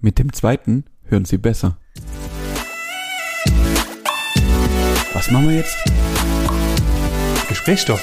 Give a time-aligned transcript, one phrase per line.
[0.00, 1.76] Mit dem zweiten hören Sie besser.
[5.12, 5.76] Was machen wir jetzt?
[7.48, 8.00] Gesprächsstoff.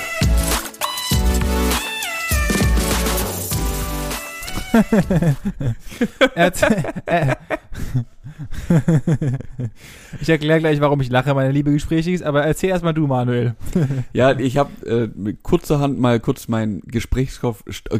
[7.05, 7.35] äh,
[10.21, 13.55] ich erkläre gleich, warum ich lache, meine liebe Gesprächis, aber erzähl erstmal du, Manuel.
[14.13, 17.63] Ja, ich habe äh, kurzerhand mal kurz meinen Gesprächskopf.
[17.89, 17.99] äh,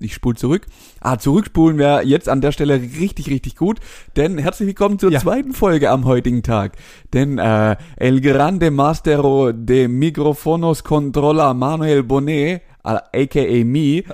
[0.00, 0.66] Ich spule zurück.
[1.00, 3.80] Ah, zurückspulen wäre jetzt an der Stelle richtig, richtig gut.
[4.16, 5.20] Denn herzlich willkommen zur Ja.
[5.20, 6.76] zweiten Folge am heutigen Tag.
[7.12, 14.04] Denn äh, El Grande Mastero de Microfonos Controlla Manuel Bonet, äh, aka me,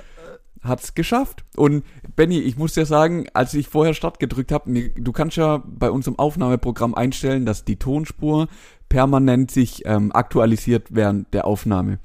[0.61, 1.43] hat's geschafft.
[1.55, 1.83] Und
[2.15, 5.89] Benny, ich muss dir sagen, als ich vorher Start gedrückt habe, du kannst ja bei
[5.89, 8.47] unserem Aufnahmeprogramm einstellen, dass die Tonspur
[8.89, 11.99] permanent sich ähm, aktualisiert während der Aufnahme.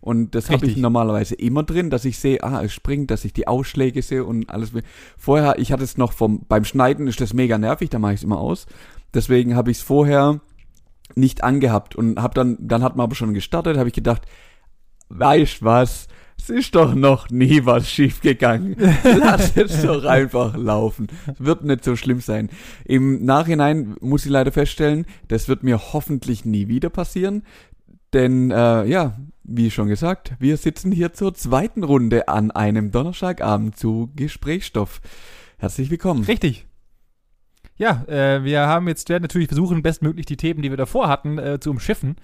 [0.00, 3.34] Und das habe ich normalerweise immer drin, dass ich sehe, ah, es springt, dass ich
[3.34, 4.72] die Ausschläge sehe und alles.
[5.18, 8.20] Vorher, ich hatte es noch vom, beim Schneiden ist das mega nervig, da mache ich
[8.20, 8.66] es immer aus.
[9.12, 10.40] Deswegen habe ich es vorher
[11.16, 14.22] nicht angehabt und habe dann, dann hat man aber schon gestartet, habe ich gedacht,
[15.10, 16.08] weißt was,
[16.40, 18.76] es ist doch noch nie was schief gegangen.
[19.04, 21.08] Lass es doch einfach laufen.
[21.26, 22.48] Es wird nicht so schlimm sein.
[22.84, 27.42] Im Nachhinein muss ich leider feststellen, das wird mir hoffentlich nie wieder passieren.
[28.12, 33.76] Denn, äh, ja, wie schon gesagt, wir sitzen hier zur zweiten Runde an einem Donnerstagabend
[33.76, 35.00] zu Gesprächsstoff.
[35.58, 36.24] Herzlich willkommen.
[36.24, 36.69] Richtig.
[37.80, 41.38] Ja, äh, wir haben jetzt werden natürlich versuchen, bestmöglich die Themen, die wir davor hatten,
[41.38, 42.16] äh, zu umschiffen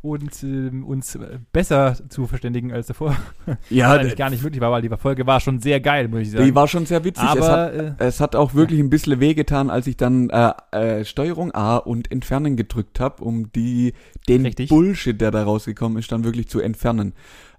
[0.00, 3.14] und ähm, uns äh, besser zu verständigen als davor.
[3.68, 6.30] Ja, eigentlich gar nicht möglich war, weil die Folge war schon sehr geil, muss ich
[6.30, 6.46] sagen.
[6.46, 7.24] die war schon sehr witzig.
[7.24, 10.52] es, hat, Aber äh, es hat auch wirklich ein bisschen wehgetan, als ich dann äh,
[10.70, 13.92] äh, Steuerung A und Entfernen gedrückt habe, um die
[14.28, 14.70] den Richtig.
[14.70, 17.12] Bullshit, der da rausgekommen ist, dann wirklich zu entfernen.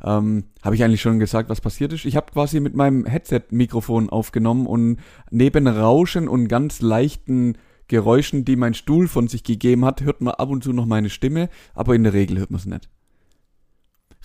[0.06, 2.06] Ähm, habe ich eigentlich schon gesagt, was passiert ist?
[2.06, 4.98] Ich habe quasi mit meinem Headset-Mikrofon aufgenommen und
[5.32, 10.34] neben Rauschen und ganz leichten Geräuschen, die mein Stuhl von sich gegeben hat, hört man
[10.34, 12.90] ab und zu noch meine Stimme, aber in der Regel hört man es nicht.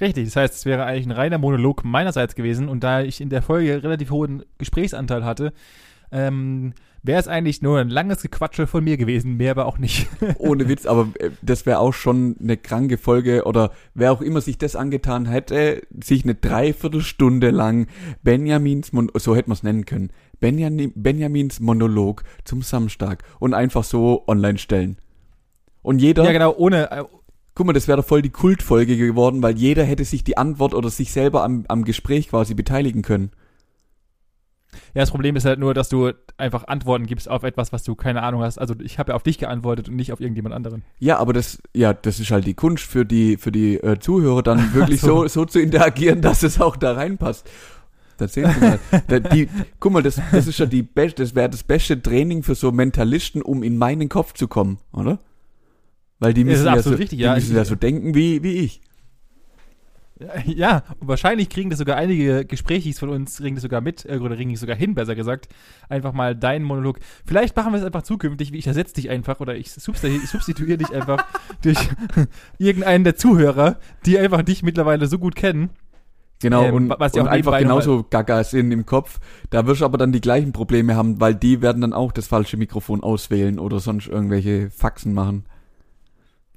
[0.01, 3.31] richtig, das heißt, es wäre eigentlich ein reiner Monolog meinerseits gewesen und da ich in
[3.31, 5.53] der Folge relativ hohen Gesprächsanteil hatte,
[6.11, 10.09] ähm, wäre es eigentlich nur ein langes Gequatsche von mir gewesen, mehr aber auch nicht.
[10.39, 14.41] Ohne Witz, aber äh, das wäre auch schon eine kranke Folge oder wer auch immer
[14.41, 17.87] sich das angetan hätte, sich eine Dreiviertelstunde lang
[18.23, 20.11] Benjamins, Mon so hätte man es nennen können,
[20.41, 24.99] Benjamin, Benjamins Monolog zum Samstag und einfach so online stellen.
[25.83, 27.05] Und jeder, ja, genau, ohne, äh,
[27.55, 30.75] guck mal, das wäre doch voll die Kultfolge geworden, weil jeder hätte sich die Antwort
[30.75, 33.31] oder sich selber am, am Gespräch quasi beteiligen können.
[34.95, 37.95] Ja, das Problem ist halt nur, dass du einfach Antworten gibst auf etwas, was du
[37.95, 38.59] keine Ahnung hast.
[38.59, 40.83] Also ich habe ja auf dich geantwortet und nicht auf irgendjemand anderen.
[40.99, 44.43] Ja, aber das, ja, das ist halt die Kunst für die, für die äh, Zuhörer,
[44.43, 45.23] dann wirklich so.
[45.23, 45.29] so.
[45.29, 47.49] so zu interagieren, dass es auch da reinpasst.
[48.17, 48.79] Das sehen Sie mal.
[49.07, 49.49] Da, die,
[49.79, 52.73] guck mal, das, das ist ja die beste, das wäre das beste Training für so
[52.73, 55.21] Mentalisten, um in meinen Kopf zu kommen, oder?
[56.19, 57.35] Weil die müssen ja so, richtig, die ja.
[57.35, 58.81] müssen Ich- ja so denken wie, wie ich.
[60.47, 64.19] Ja, und wahrscheinlich kriegen das sogar einige Gesprächis von uns, kriegen das sogar mit, äh,
[64.19, 65.49] oder kriegen es sogar hin, besser gesagt.
[65.89, 66.99] Einfach mal deinen Monolog.
[67.25, 70.79] Vielleicht machen wir es einfach zukünftig, wie ich ersetze dich einfach oder ich substi- substituiere
[70.79, 71.25] dich einfach
[71.63, 71.79] durch
[72.59, 75.71] irgendeinen der Zuhörer, die einfach dich mittlerweile so gut kennen.
[76.41, 79.19] Genau, Ähm, und, was die und einfach genauso gaga sind im Kopf.
[79.51, 82.29] Da wirst du aber dann die gleichen Probleme haben, weil die werden dann auch das
[82.29, 85.47] falsche Mikrofon auswählen oder sonst irgendwelche Faxen machen.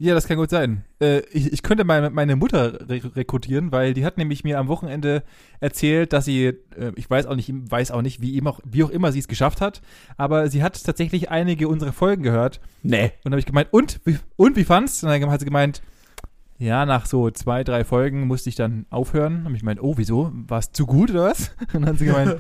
[0.04, 0.84] Ja, das kann gut sein.
[1.00, 4.68] Äh, ich, ich könnte meine, meine Mutter re rekrutieren, weil die hat nämlich mir am
[4.68, 5.22] Wochenende
[5.60, 8.90] erzählt, dass sie, äh, ich weiß auch nicht, weiß auch nicht, wie, auch, wie auch
[8.90, 9.84] immer sie es geschafft hat,
[10.18, 13.12] aber sie hat tatsächlich einige unserer Folgen gehört Nee.
[13.24, 15.04] und habe ich gemeint, und, wie, und wie fand's?
[15.04, 15.84] Und dann hat sie gemeint,
[16.58, 19.44] ja, nach so zwei, drei Folgen musste ich dann aufhören.
[19.44, 20.32] Habe ich gemeint, oh, wieso?
[20.34, 21.52] War es zu gut oder was?
[21.74, 22.38] Und dann hat sie gemeint,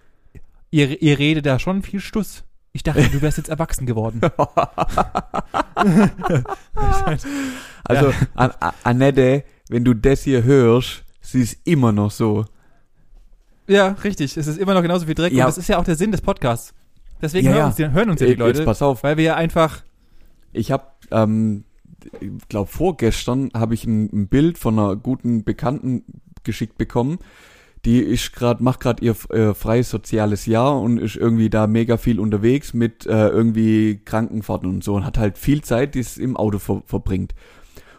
[0.70, 2.44] ihr, ihr redet da schon viel Stuss.
[2.72, 4.20] Ich dachte, du wärst jetzt erwachsen geworden.
[7.84, 12.44] Also, An An Annette, wenn du das hier hörst, sie ist immer noch so.
[13.66, 14.36] Ja, richtig.
[14.36, 15.32] Es ist immer noch genauso viel Dreck.
[15.32, 15.44] Ja.
[15.44, 16.74] Und das ist ja auch der Sinn des Podcasts.
[17.20, 17.66] Deswegen Ja, hören, ja.
[17.66, 18.64] Uns, die, hören uns ja die Jetzt Leute.
[18.64, 19.02] pass auf.
[19.02, 19.82] Weil wir ja einfach.
[20.52, 21.64] Ich habe, ähm,
[22.20, 26.04] ich glaube vorgestern habe ich ein, ein Bild von einer guten Bekannten
[26.44, 27.18] geschickt bekommen.
[27.84, 31.96] Die ist gerade macht gerade ihr äh, freies soziales Jahr und ist irgendwie da mega
[31.96, 36.16] viel unterwegs mit äh, irgendwie Krankenfahrten und so und hat halt viel Zeit, die es
[36.16, 37.34] im Auto ver verbringt.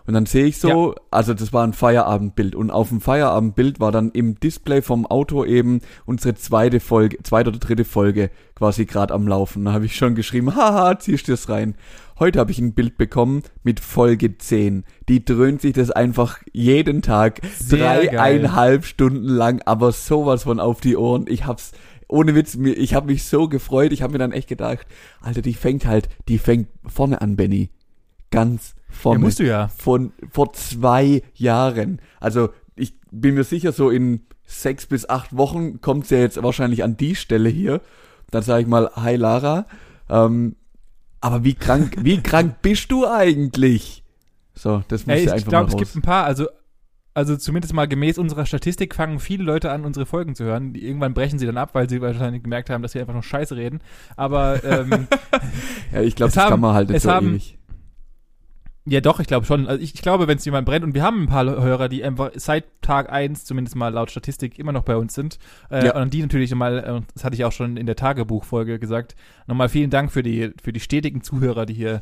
[0.06, 3.92] Und dann sehe ich so, also das war ein Feierabendbild und auf dem Feierabendbild war
[3.92, 9.14] dann im Display vom Auto eben unsere zweite Folge, zweite oder dritte Folge quasi gerade
[9.14, 9.66] am Laufen.
[9.66, 11.76] Da habe ich schon geschrieben, haha, ziehst du das rein.
[12.20, 14.84] Heute habe ich ein Bild bekommen mit Folge 10.
[15.08, 20.82] Die dröhnt sich das einfach jeden Tag Sehr dreieinhalb Stunden lang, aber sowas von auf
[20.82, 21.26] die Ohren.
[21.28, 21.72] Ich hab's
[22.08, 23.92] ohne Witz, mir, ich habe mich so gefreut.
[23.92, 24.86] Ich habe mir dann echt gedacht,
[25.22, 27.72] Alter, die fängt halt, die fängt vorne an, Benny.
[28.30, 29.20] Ganz vorne.
[29.20, 29.68] Ja, musst du ja.
[29.68, 32.00] Von vor zwei Jahren.
[32.20, 36.42] Also ich bin mir sicher, so in sechs bis acht Wochen kommt sie ja jetzt
[36.42, 37.82] wahrscheinlich an die Stelle hier.
[38.32, 39.66] Dann sage ich mal, hi Lara.
[40.10, 40.56] Ähm,
[41.22, 44.04] aber wie krank, wie krank bist du eigentlich?
[44.56, 45.80] So, das muss Ey, ich einfach glaube, mal es raus.
[45.82, 46.48] gibt ein paar, also,
[47.16, 50.74] also zumindest mal gemäß unserer Statistik fangen viele Leute an, unsere Folgen zu hören.
[50.74, 53.24] Die- Irgendwann brechen sie dann ab, weil sie wahrscheinlich gemerkt haben, dass wir einfach nur
[53.24, 53.80] Scheiße reden.
[54.18, 55.08] Aber ähm,
[55.94, 57.58] ja, ich glaube, es das haben- kann man halt nicht es so haben- ewig.
[58.86, 59.68] Ja doch, ich glaube schon.
[59.68, 62.04] Also ich, ich glaube, wenn es jemand brennt, und wir haben ein paar Hörer, die
[62.04, 65.38] einfach seit Tag eins zumindest mal laut Statistik immer noch bei uns sind.
[65.70, 66.02] Äh, Ja.
[66.02, 69.16] Und die natürlich nochmal, äh, das hatte ich auch schon in der Tagebuchfolge gesagt,
[69.48, 72.02] nochmal vielen Dank für die, für die stetigen Zuhörer, die hier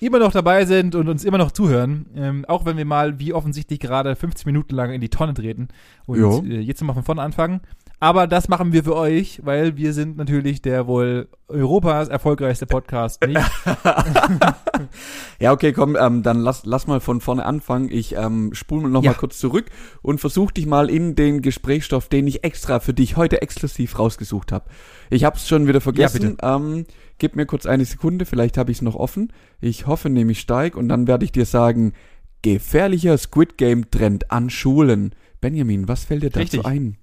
[0.00, 2.06] immer noch dabei sind und uns immer noch zuhören.
[2.16, 5.68] Ähm, auch wenn wir mal, wie offensichtlich gerade 50 Minuten lang in die Tonne treten
[6.06, 6.42] und Jo.
[6.44, 7.60] äh, jetzt nochmal von vorne anfangen.
[8.04, 13.26] Aber das machen wir für euch, weil wir sind natürlich der wohl Europas erfolgreichste Podcast,
[13.26, 13.40] nicht?
[15.40, 17.88] Ja, okay, komm, ähm, dann lass, lass mal von vorne anfangen.
[17.90, 19.12] Ich ähm, spule noch Ja.
[19.12, 19.70] mal kurz zurück
[20.02, 24.52] und versuch dich mal in den Gesprächsstoff, den ich extra für dich heute exklusiv rausgesucht
[24.52, 24.66] habe.
[25.08, 26.36] Ich habe es schon wieder vergessen.
[26.42, 26.84] ähm,
[27.18, 29.32] gib mir kurz eine Sekunde, vielleicht habe ich es noch offen.
[29.62, 31.94] Ich hoffe nämlich steig und dann werde ich dir sagen,
[32.42, 35.14] gefährlicher Squid Game Trend an Schulen.
[35.40, 36.66] Benjamin, was fällt dir dazu Richtig.
[36.66, 36.98] ein?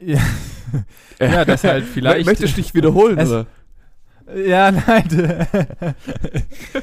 [0.00, 0.20] Ja.
[1.20, 2.26] ja, das halt vielleicht.
[2.26, 3.46] Möchtest du dich wiederholen, Es- oder?
[4.34, 5.06] Ja, nein.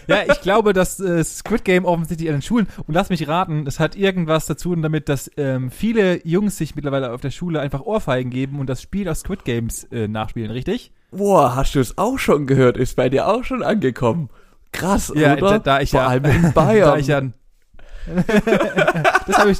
[0.07, 3.67] ja, ich glaube, dass äh, Squid Game offensichtlich an den Schulen, und lass mich raten,
[3.67, 7.59] es hat irgendwas dazu tun damit, dass ähm, viele Jungs sich mittlerweile auf der Schule
[7.59, 10.93] einfach Ohrfeigen geben und das Spiel aus Squid Games äh, nachspielen, richtig?
[11.11, 12.77] Boah, hast du es auch schon gehört?
[12.77, 14.29] Ist bei dir auch schon angekommen?
[14.71, 15.49] Krass, Ja, oder?
[15.49, 16.07] da, da ich Vor ja.
[16.07, 16.89] allem in Bayern.
[16.91, 17.21] da ich ja.
[19.27, 19.57] das habe ich.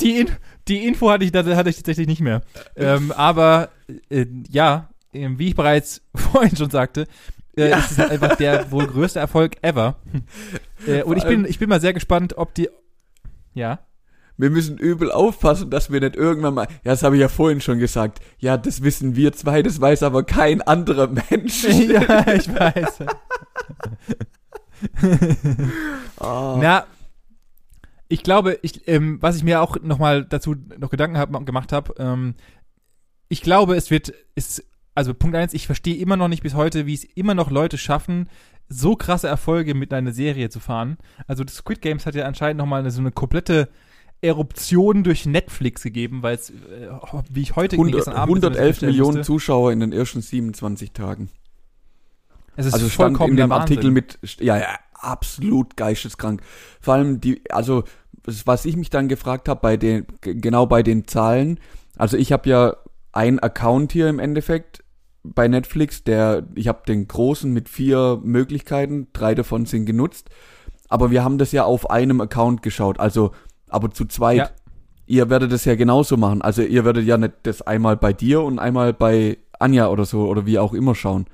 [0.00, 0.26] Die,
[0.68, 2.42] die Info hatte ich, hatte ich tatsächlich nicht mehr.
[2.74, 3.70] Ähm, aber
[4.10, 7.06] äh, ja, ähm, wie ich bereits vorhin schon sagte,
[7.56, 9.96] äh, ist es halt einfach der wohl größte Erfolg ever.
[10.86, 12.68] Äh, und ich bin, ich bin mal sehr gespannt, ob die.
[13.54, 13.80] Ja.
[14.36, 17.62] Wir müssen übel aufpassen, dass wir nicht irgendwann mal, ja, das habe ich ja vorhin
[17.62, 21.64] schon gesagt, ja, das wissen wir zwei, das weiß aber kein anderer Mensch.
[21.64, 22.98] ja, ich weiß.
[26.20, 26.58] Ah.
[26.60, 26.86] Na,
[28.08, 31.94] ich glaube, ich, ähm, was ich mir auch nochmal dazu noch Gedanken hab, gemacht habe,
[31.98, 32.34] ähm,
[33.28, 34.64] ich glaube, es wird, ist,
[34.94, 37.78] also Punkt eins, ich verstehe immer noch nicht bis heute, wie es immer noch Leute
[37.78, 38.28] schaffen,
[38.68, 40.96] so krasse Erfolge mit einer Serie zu fahren.
[41.26, 43.68] Also das Squid Games hat ja anscheinend nochmal eine, so eine komplette
[44.22, 46.54] Eruption durch Netflix gegeben, weil es, äh,
[47.30, 50.92] wie ich heute 100, gestern Abend 111 feststellen Millionen musste, Zuschauer in den ersten 27
[50.92, 51.28] Tagen.
[52.56, 53.76] es ist Also stand vollkommen in dem Wahnsinn.
[53.76, 56.42] Artikel mit, ja, ja, absolut geisteskrank.
[56.80, 57.84] Vor allem die, also
[58.44, 61.60] was ich mich dann gefragt habe bei den, genau bei den Zahlen,
[61.96, 62.76] also ich habe ja
[63.12, 64.82] einen Account hier im Endeffekt
[65.22, 70.28] bei Netflix, der, ich habe den großen mit vier Möglichkeiten, drei davon sind genutzt,
[70.88, 73.32] aber wir haben das ja auf einem Account geschaut, also
[73.68, 74.36] aber zu zweit.
[74.36, 74.50] Ja.
[75.08, 76.42] Ihr werdet das ja genauso machen.
[76.42, 80.26] Also ihr werdet ja nicht das einmal bei dir und einmal bei Anja oder so
[80.26, 81.26] oder wie auch immer schauen.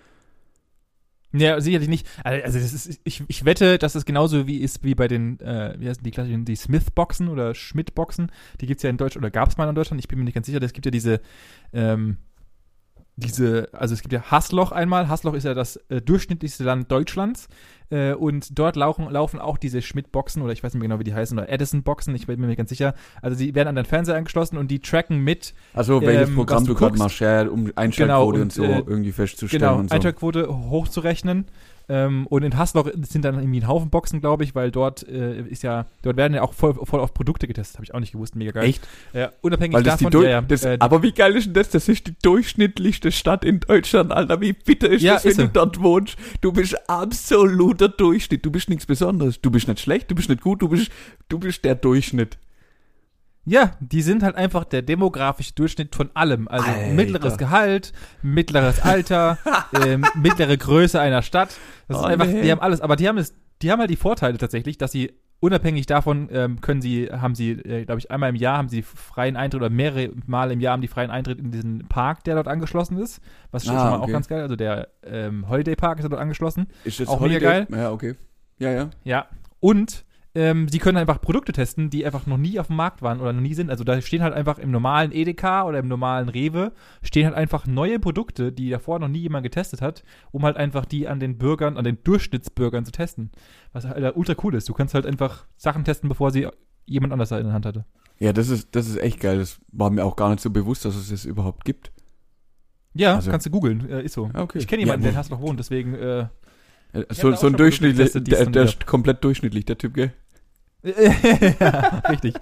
[1.35, 2.07] Ja, sicherlich nicht.
[2.25, 5.75] Also das ist, ich, ich wette, dass es genauso wie ist wie bei den, äh,
[5.79, 8.31] wie heißen die klassischen, die Smith-Boxen oder Schmidt-Boxen.
[8.61, 10.35] Die gibt's ja in Deutschland, oder gab es mal in Deutschland, ich bin mir nicht
[10.35, 10.63] ganz sicher.
[10.63, 11.21] Es gibt ja diese,
[11.73, 12.19] ähm,
[13.17, 15.09] diese, also es gibt ja Hassloch einmal.
[15.09, 17.49] Hassloch ist ja das äh, durchschnittlichste Land Deutschlands.
[17.91, 21.05] Äh, und dort laufen, laufen auch diese Schmidt-Boxen oder ich weiß nicht mehr genau, wie
[21.05, 22.95] die heißen, oder Edison-Boxen, ich bin mir nicht ganz sicher.
[23.21, 26.65] Also die werden an den Fernseher angeschlossen und die tracken mit Also welches Ähm, Programm
[26.65, 29.77] du du gerade machst, ja, um Einschaltquote Genau, und, so und, äh, irgendwie festzustellen Genau,
[29.79, 29.95] und so.
[29.95, 31.45] Einschaltquote hochzurechnen.
[31.89, 35.43] Ähm, und in Hassloch sind dann irgendwie ein Haufen Boxen, glaube ich, weil dort äh,
[35.43, 38.13] ist ja, dort werden ja auch voll, voll auf Produkte getestet, habe ich auch nicht
[38.13, 38.69] gewusst, mega geil.
[38.69, 38.87] Echt?
[39.13, 41.71] Ja, unabhängig Weil davon, ja, ja, das, äh, aber wie geil ist denn das?
[41.71, 44.41] Das ist die durchschnittlichste Stadt in Deutschland, Alter.
[44.41, 46.17] Wie bitter ist Ja, das, wenn ist du dort wohnst?
[46.41, 48.45] Du bist absoluter Durchschnitt.
[48.45, 49.41] Du bist nichts Besonderes.
[49.41, 50.91] Du bist nicht schlecht, du bist nicht gut, du bist,
[51.29, 52.39] du bist der Durchschnitt.
[53.45, 56.47] Ja, die sind halt einfach der demografische Durchschnitt von allem.
[56.49, 56.93] Also Alter.
[56.93, 59.39] mittleres Gehalt, mittleres Alter,
[59.85, 61.51] ähm, mittlere Größe einer Stadt.
[61.89, 62.43] Das ist Oh, einfach, nee.
[62.43, 65.13] die haben alles, aber die haben es, die haben halt die Vorteile tatsächlich, dass sie
[65.41, 68.83] unabhängig davon ähm, können sie, haben sie, äh, glaube ich, einmal im Jahr haben sie
[68.83, 72.37] freien Eintritt oder mehrere Mal im Jahr haben die freien Eintritt in diesen Park, der
[72.37, 73.21] dort angeschlossen ist.
[73.51, 74.13] Was schon Ah, mal auch okay.
[74.13, 74.41] ganz geil.
[74.43, 76.69] Also der ähm, Holiday Park ist dort angeschlossen.
[76.85, 77.67] Ist das Auch mega geil.
[77.73, 78.15] Ja, okay.
[78.61, 78.91] Ja, ja.
[79.03, 79.27] Ja.
[79.59, 83.21] Und ähm, die können einfach Produkte testen, die einfach noch nie auf dem Markt waren
[83.21, 83.69] oder noch nie sind.
[83.71, 86.73] Also da stehen halt einfach im normalen Edeka oder im normalen Rewe
[87.03, 90.87] stehen halt einfach neue Produkte, die davor noch nie jemand getestet hat, um halt einfach
[90.87, 93.31] die an den Bürgern, an den Durchschnittsbürgern zu testen.
[93.73, 94.69] Was halt ultra cool ist.
[94.69, 96.49] Du kannst halt einfach Sachen testen, bevor sie
[96.87, 97.85] jemand anders in der Hand hatte.
[98.19, 99.39] Ja, das ist, das ist echt geil.
[99.39, 101.93] Das war mir auch gar nicht so bewusst, dass es das überhaupt gibt.
[102.95, 104.31] Ja, Also- kannst du googeln, äh, ist so.
[104.33, 104.59] Okay.
[104.59, 105.95] Ich kenne jemanden, Ja, der in Haslach wohnt, deswegen.
[105.95, 106.27] Äh,
[106.95, 110.13] Äh, So, so ein durchschnittlich, der, der ist komplett durchschnittlich, der Typ, gell?
[110.83, 112.35] Ja, richtig.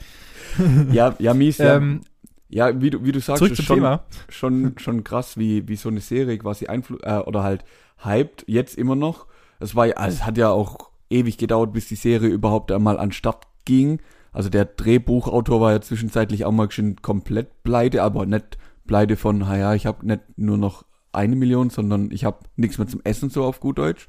[0.92, 1.76] Ja, ja, mies, ja.
[1.76, 2.00] Ähm,
[2.48, 4.04] ja, wie du, wie du sagst, zurück ist zum schon, Thema.
[4.28, 7.64] schon, schon krass, wie, wie so eine Serie quasi einflu äh, oder halt
[8.02, 9.26] hyped, jetzt immer noch.
[9.60, 12.98] Es war ja, also es hat ja auch ewig gedauert, bis die Serie überhaupt einmal
[12.98, 14.00] an Start ging.
[14.32, 19.46] Also der Drehbuchautor war ja zwischenzeitlich auch mal schon komplett pleite, aber nicht pleite von,
[19.46, 23.00] ha ja, ich habe nicht nur noch eine Million, sondern ich habe nichts mehr zum
[23.04, 24.08] Essen, so auf gut Deutsch.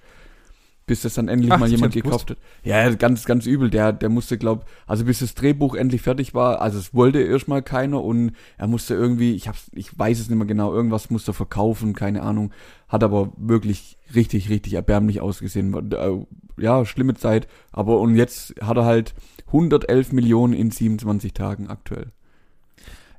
[0.91, 2.37] Bis das dann endlich Ach, mal jemand gekauft hat.
[2.65, 3.69] Ja, ja, ganz, ganz übel.
[3.69, 7.61] Der, der musste, glaub, also bis das Drehbuch endlich fertig war, also es wollte erstmal
[7.61, 11.31] keiner und er musste irgendwie, ich hab's, ich weiß es nicht mehr genau, irgendwas musste
[11.31, 12.51] er verkaufen, keine Ahnung.
[12.89, 15.93] Hat aber wirklich richtig, richtig erbärmlich ausgesehen.
[15.93, 16.25] Äh,
[16.61, 17.47] Ja, schlimme Zeit.
[17.71, 19.13] Aber und jetzt hat er halt
[19.47, 22.07] 111 Millionen in 27 Tagen aktuell.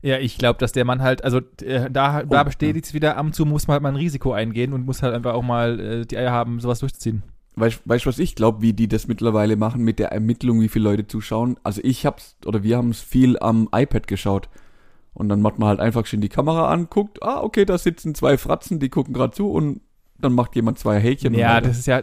[0.03, 3.17] Ja, ich glaube, dass der Mann halt, also äh, da, da Oh, bestätigt es wieder,
[3.17, 5.43] ab und zu muss man halt mal ein Risiko eingehen und muss halt einfach auch
[5.43, 7.23] mal äh, die Eier haben, sowas durchzuziehen.
[7.55, 10.89] Weißt du, was ich glaube, wie die das mittlerweile machen mit der Ermittlung, wie viele
[10.91, 11.59] Leute zuschauen?
[11.63, 14.49] Also ich hab's, oder wir haben es viel am iPad geschaut.
[15.15, 18.15] Und dann macht man halt einfach schon die Kamera an, guckt, ah, okay, da sitzen
[18.15, 19.83] zwei Fratzen, die gucken gerade zu und
[20.19, 21.35] dann macht jemand zwei Häkchen.
[21.35, 22.03] Ja, das ist ja,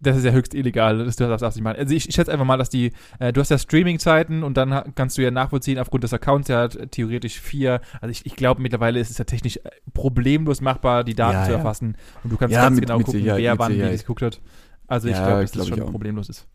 [0.00, 1.76] das ist ja höchst illegal, das darfst du nicht machen.
[1.78, 4.92] Also ich, ich schätze einfach mal, dass die, äh, du hast ja Streaming-Zeiten und dann
[4.94, 8.62] kannst du ja nachvollziehen, aufgrund des Accounts, der hat theoretisch vier, also ich, ich glaube
[8.62, 11.58] mittlerweile ist es ja technisch äh, problemlos machbar, die Daten Ja, zu ja.
[11.58, 14.22] erfassen und du kannst Ja, ganz mit- genau mit gucken, wer wann wie das geguckt
[14.22, 14.40] hat.
[14.86, 15.90] Also ich Ja, glaube, dass glaub das schon auch.
[15.90, 16.46] problemlos ist.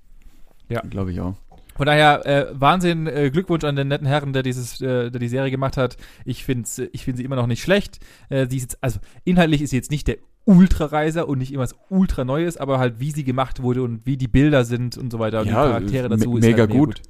[0.90, 1.36] glaube ich auch.
[1.78, 5.28] Von daher, äh, Wahnsinn, äh, Glückwunsch an den netten Herren, der dieses, äh, der die
[5.28, 5.98] Serie gemacht hat.
[6.24, 8.00] Ich finde ich find sie immer noch nicht schlecht.
[8.30, 11.76] Äh, sie ist jetzt, also inhaltlich ist sie jetzt nicht der Ultrareiser und nicht irgendwas
[11.90, 15.20] ultra Neues, aber halt wie sie gemacht wurde und wie die Bilder sind und so
[15.20, 17.02] weiter und Ja, die Charaktere me- dazu mega halt gut.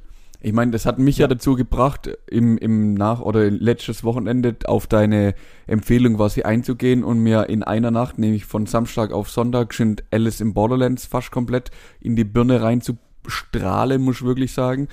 [0.41, 1.23] Ich meine, das hat mich ja.
[1.23, 1.27] Ja.
[1.29, 5.33] dazu gebracht, im, im Nach- oder letztes Wochenende auf deine
[5.65, 10.41] Empfehlung quasi einzugehen und mir in einer Nacht, nämlich von Samstag auf Sonntag, schon Alice
[10.41, 12.95] in Borderlands fast komplett in die Birne rein zu
[13.29, 14.88] strahlen, muss ich wirklich sagen.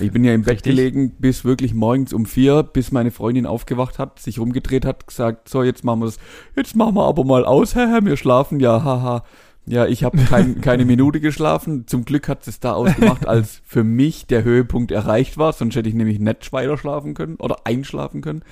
[0.00, 0.76] Ich bin ja im Bett Richtig.
[0.76, 5.48] gelegen bis wirklich morgens um vier, bis meine Freundin aufgewacht hat, sich rumgedreht hat, gesagt,
[5.48, 6.18] so, jetzt machen wir das,
[6.56, 9.24] jetzt machen wir aber mal aus, haha, wir schlafen, ja, haha.
[9.66, 11.86] Ja, ich habe kein, keine Minute geschlafen.
[11.86, 15.52] Zum Glück hat es da ausgemacht, als für mich der Höhepunkt erreicht war.
[15.52, 18.42] Sonst hätte ich nämlich nicht weiter schlafen können oder einschlafen können.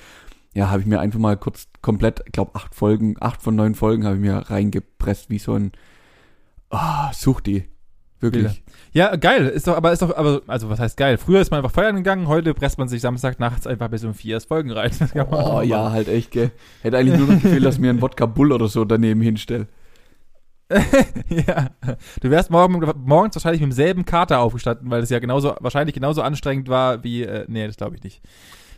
[0.53, 3.73] Ja, habe ich mir einfach mal kurz komplett, ich glaube acht Folgen, acht von neun
[3.73, 5.71] Folgen habe ich mir reingepresst, wie so ein
[6.69, 7.65] ah, such die.
[8.19, 8.63] Wirklich.
[8.93, 9.47] Ja, geil.
[9.47, 11.17] Ist doch, aber ist doch, aber, also was heißt geil?
[11.17, 14.13] Früher ist man einfach feiern gegangen, heute presst man sich Samstag nachts einfach bis um
[14.15, 14.91] vier erst Folgen rein.
[15.31, 15.93] Oh ja, machen.
[15.93, 16.51] halt echt, gell.
[16.81, 19.67] Hätte eigentlich nur noch gefehlt, dass mir ein Wodka Bull oder so daneben hinstelle.
[21.29, 21.69] ja.
[22.21, 26.21] Du wärst morgen, morgens wahrscheinlich mit demselben Kater aufgestanden, weil es ja genauso, wahrscheinlich genauso
[26.21, 28.21] anstrengend war wie, äh, nee, das glaube ich nicht.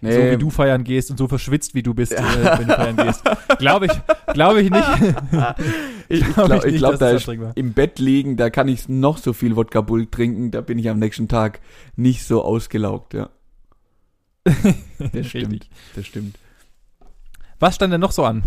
[0.01, 2.23] Nee, So wie du feiern gehst und so verschwitzt wie du bist, äh,
[2.57, 3.23] wenn du feiern gehst.
[3.57, 3.91] Glaube ich,
[4.33, 4.87] glaube ich nicht.
[6.09, 9.17] ich, ich glaub glaube, ich glaub, da ist im Bett liegen, da kann ich noch
[9.17, 11.59] so viel Wodka Bull trinken, da bin ich am nächsten Tag
[11.95, 13.29] nicht so ausgelaugt, ja.
[15.13, 16.37] Das stimmt, das stimmt.
[17.59, 18.43] Was stand denn noch so an?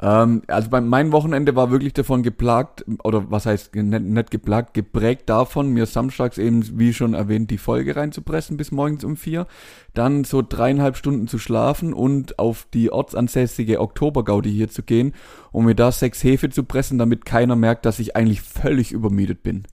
[0.00, 4.74] Ähm, also bei mein Wochenende war wirklich davon geplagt, oder was heißt nicht, nicht geplagt,
[4.74, 9.46] geprägt davon, mir samstags eben, wie schon erwähnt, die Folge reinzupressen bis morgens um vier,
[9.94, 15.12] dann so dreieinhalb Stunden zu schlafen und auf die ortsansässige Oktobergaudi hier zu gehen,
[15.52, 19.42] um mir da sechs Hefe zu pressen, damit keiner merkt, dass ich eigentlich völlig übermüdet
[19.42, 19.64] bin.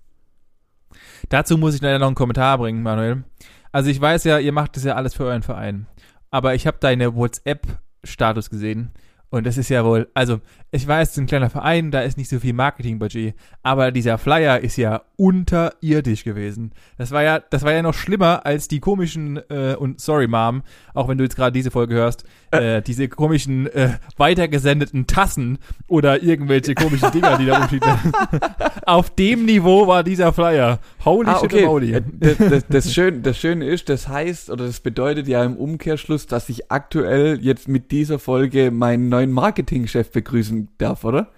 [1.30, 3.24] Dazu muss ich leider noch einen Kommentar bringen, Manuel.
[3.72, 5.88] Also ich weiß ja, ihr macht das ja alles für euren Verein.
[6.30, 8.92] Aber ich habe deine WhatsApp-Status gesehen.
[9.31, 10.41] Und das ist ja wohl, also
[10.74, 14.18] ich weiß, es ist ein kleiner Verein, da ist nicht so viel Marketingbudget, aber dieser
[14.18, 16.72] Flyer ist ja unterirdisch gewesen.
[16.98, 20.63] Das war ja, das war ja noch schlimmer als die komischen, äh, und sorry Mom,
[20.94, 26.24] auch wenn du jetzt gerade diese Folge hörst, äh, diese komischen äh, weitergesendeten Tassen oder
[26.24, 27.82] irgendwelche komischen Dinger, die da rumstehen.
[28.86, 30.80] Auf dem Niveau war dieser Flyer.
[31.04, 31.66] Holy Ah, shit okay.
[31.66, 31.94] moly.
[31.96, 35.58] Äh, Das, das, das, Schöne, das Schöne ist, das heißt, oder das bedeutet ja im
[35.58, 41.30] Umkehrschluss, dass ich aktuell jetzt mit dieser Folge meinen neuen Marketingchef begrüßen darf, oder?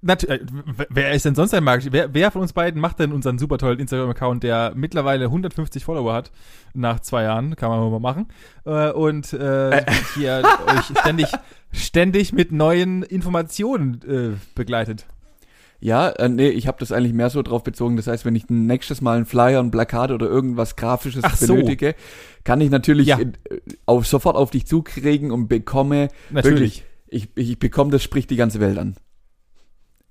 [0.00, 0.38] Nat äh,
[0.90, 1.92] wer ist denn sonst ein Marketing?
[1.92, 6.14] Wer, wer von uns beiden macht denn unseren super tollen Instagram-Account, der mittlerweile 150 Follower
[6.14, 6.30] hat,
[6.72, 8.28] nach zwei Jahren, kann man mal machen,
[8.64, 9.84] äh, und äh,
[10.14, 11.26] hier euch ständig,
[11.72, 15.06] ständig mit neuen Informationen äh, begleitet.
[15.80, 17.96] Ja, äh, nee, ich habe das eigentlich mehr so drauf bezogen.
[17.96, 21.54] Das heißt, wenn ich nächstes Mal einen Flyer, ein Plakat oder irgendwas Grafisches Ach so.
[21.54, 21.94] benötige,
[22.44, 23.18] kann ich natürlich Ja.
[23.18, 23.32] äh,
[23.86, 26.54] auf, sofort auf dich zukriegen und bekomme Natürlich.
[26.60, 28.96] wirklich, ich, ich bekomme, das spricht die ganze Welt an.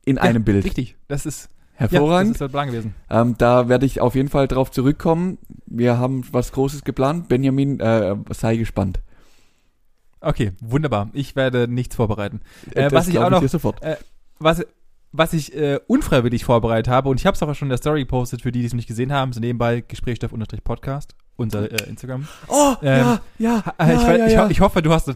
[0.06, 0.64] In einem Bild.
[0.66, 2.12] Richtig, das ist, Hervorragend.
[2.12, 2.96] ja, das ist der Plan gewesen.
[3.10, 5.38] Ähm, da werde ich auf jeden Fall drauf zurückkommen.
[5.66, 7.28] Wir haben was Großes geplant.
[7.28, 9.00] Benjamin, äh, sei gespannt.
[10.22, 11.10] Okay, wunderbar.
[11.14, 12.42] Ich werde nichts vorbereiten.
[12.74, 13.84] Äh, Das was ich auch noch, sofort.
[13.84, 13.98] äh,
[14.40, 14.66] was,
[15.12, 18.02] was ich äh, unfreiwillig vorbereitet habe, und ich habe es aber schon in der Story
[18.02, 22.28] gepostet, für die, die es nicht gesehen haben, so nebenbei Gesprächsstoff-Podcast, unser äh, Instagram.
[22.48, 24.50] Oh, ähm, ja, ja, Äh, ich, ja, weiß- ja, ich, ja.
[24.50, 25.14] ich hoffe, du hast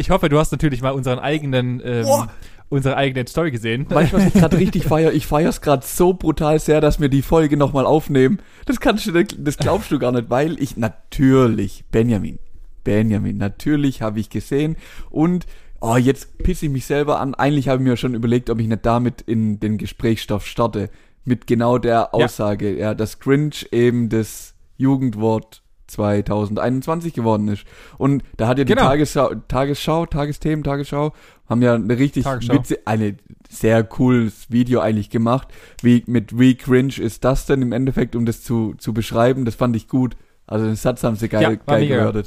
[0.00, 2.24] ich hoffe, du hast natürlich mal unseren eigenen ähm, Oh.
[2.70, 3.86] unsere eigene Story gesehen.
[3.88, 5.12] Weißt du, was ich gerade richtig feier?
[5.12, 8.38] Ich feier's gerade so brutal sehr, dass wir die Folge nochmal aufnehmen.
[8.66, 12.38] Das kannst du, das glaubst du gar nicht, weil ich natürlich, Benjamin,
[12.84, 14.76] Benjamin, natürlich habe ich gesehen
[15.10, 15.46] und
[15.80, 17.34] oh, jetzt pisse ich mich selber an.
[17.34, 20.90] Eigentlich habe ich mir schon überlegt, ob ich nicht damit in den Gesprächsstoff starte.
[21.24, 27.64] Mit genau der Aussage, ja, dass Cringe eben das Jugendwort 2021 geworden ist.
[27.98, 28.88] Und da hat ja die Genau.
[28.88, 31.12] Tagesschau, Tagesschau, Tagesthemen, Tagesschau,
[31.48, 32.24] haben ja eine richtig.
[32.26, 33.16] Witze, eine
[33.48, 35.48] sehr cooles Video eigentlich gemacht.
[35.82, 39.44] Wie, mit wie cringe ist das denn im Endeffekt, um das zu, zu beschreiben?
[39.44, 40.16] Das fand ich gut.
[40.46, 42.22] Also den Satz haben sie geil, Ja, geil mega.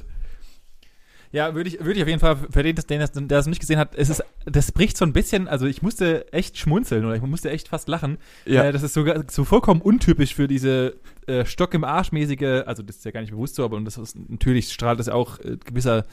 [1.34, 3.60] Ja, würde ich, würde ich auf jeden Fall, für den, den, das- der das nicht
[3.60, 7.16] gesehen hat, es ist, das bricht so ein bisschen, also ich musste echt schmunzeln oder
[7.16, 8.20] ich musste echt fast lachen.
[8.46, 8.66] Ja.
[8.66, 10.94] Äh, das ist sogar so vollkommen untypisch für diese
[11.26, 13.86] äh, Stock im Arsch mäßige, also das ist ja gar nicht bewusst so, aber und
[13.86, 16.06] das ist, natürlich strahlt das auch äh, gewisser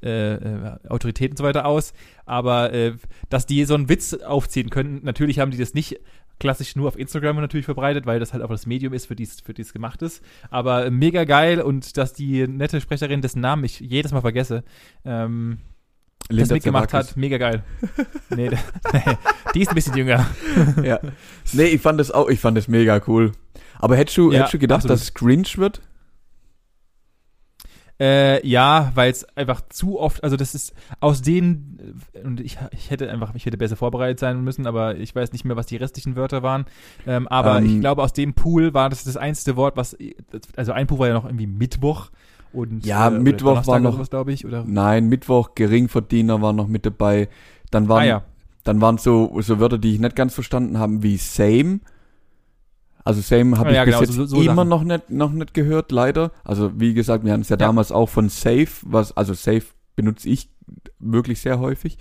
[0.00, 1.92] äh, äh, Autorität und so weiter aus,
[2.24, 2.92] aber äh,
[3.30, 5.98] dass die so einen Witz aufziehen können, natürlich haben die das nicht
[6.40, 9.26] klassisch nur auf Instagram natürlich verbreitet, weil das halt auch das Medium ist, für die
[9.26, 10.22] für es gemacht ist.
[10.50, 14.62] Aber mega geil und dass die nette Sprecherin, dessen Namen ich jedes Mal vergesse,
[15.04, 15.58] ähm,
[16.28, 17.10] das Linda mitgemacht Zerwakis.
[17.10, 17.62] hat, mega geil.
[18.30, 19.18] nee, da-
[19.54, 20.26] die ist ein bisschen jünger.
[20.84, 21.00] ja.
[21.52, 23.32] Nee, ich fand das auch, ich fand das mega cool.
[23.78, 24.94] Aber hättest du, Ja, hättest du gedacht, absolut.
[24.94, 25.80] dass es cringe wird?
[28.00, 32.56] Äh, ja, weil es einfach zu oft, also das ist aus den, äh, und ich,
[32.70, 35.66] ich hätte einfach, ich hätte besser vorbereitet sein müssen, aber ich weiß nicht mehr, was
[35.66, 36.66] die restlichen Wörter waren.
[37.08, 37.66] Ähm, aber Ähm.
[37.66, 39.96] ich glaube, aus dem Pool war das das einzige Wort, was,
[40.54, 42.10] also ein Pool war ja noch irgendwie Mittwoch.
[42.52, 44.64] Und, Ja, oder Mittwoch war noch- glaube ich, oder?
[44.66, 47.28] Nein, Mittwoch, Geringverdiener war noch mit dabei.
[47.70, 48.22] Dann waren, Ah ja,
[48.64, 51.80] dann waren so, so Wörter, die ich nicht ganz verstanden habe, wie same.
[53.08, 54.68] Also same habe Ah ich ja, bis genau, jetzt so- so immer Sachen.
[54.68, 56.30] noch nicht, noch nicht gehört, leider.
[56.44, 57.66] Also wie gesagt, wir hatten es ja, Ja.
[57.68, 59.62] damals auch von safe, was, also safe
[59.96, 60.50] benutze ich
[60.98, 61.96] wirklich sehr häufig.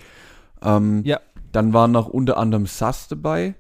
[0.62, 1.22] Ähm, Ja.
[1.54, 3.56] Dann war noch unter anderem SAS dabei.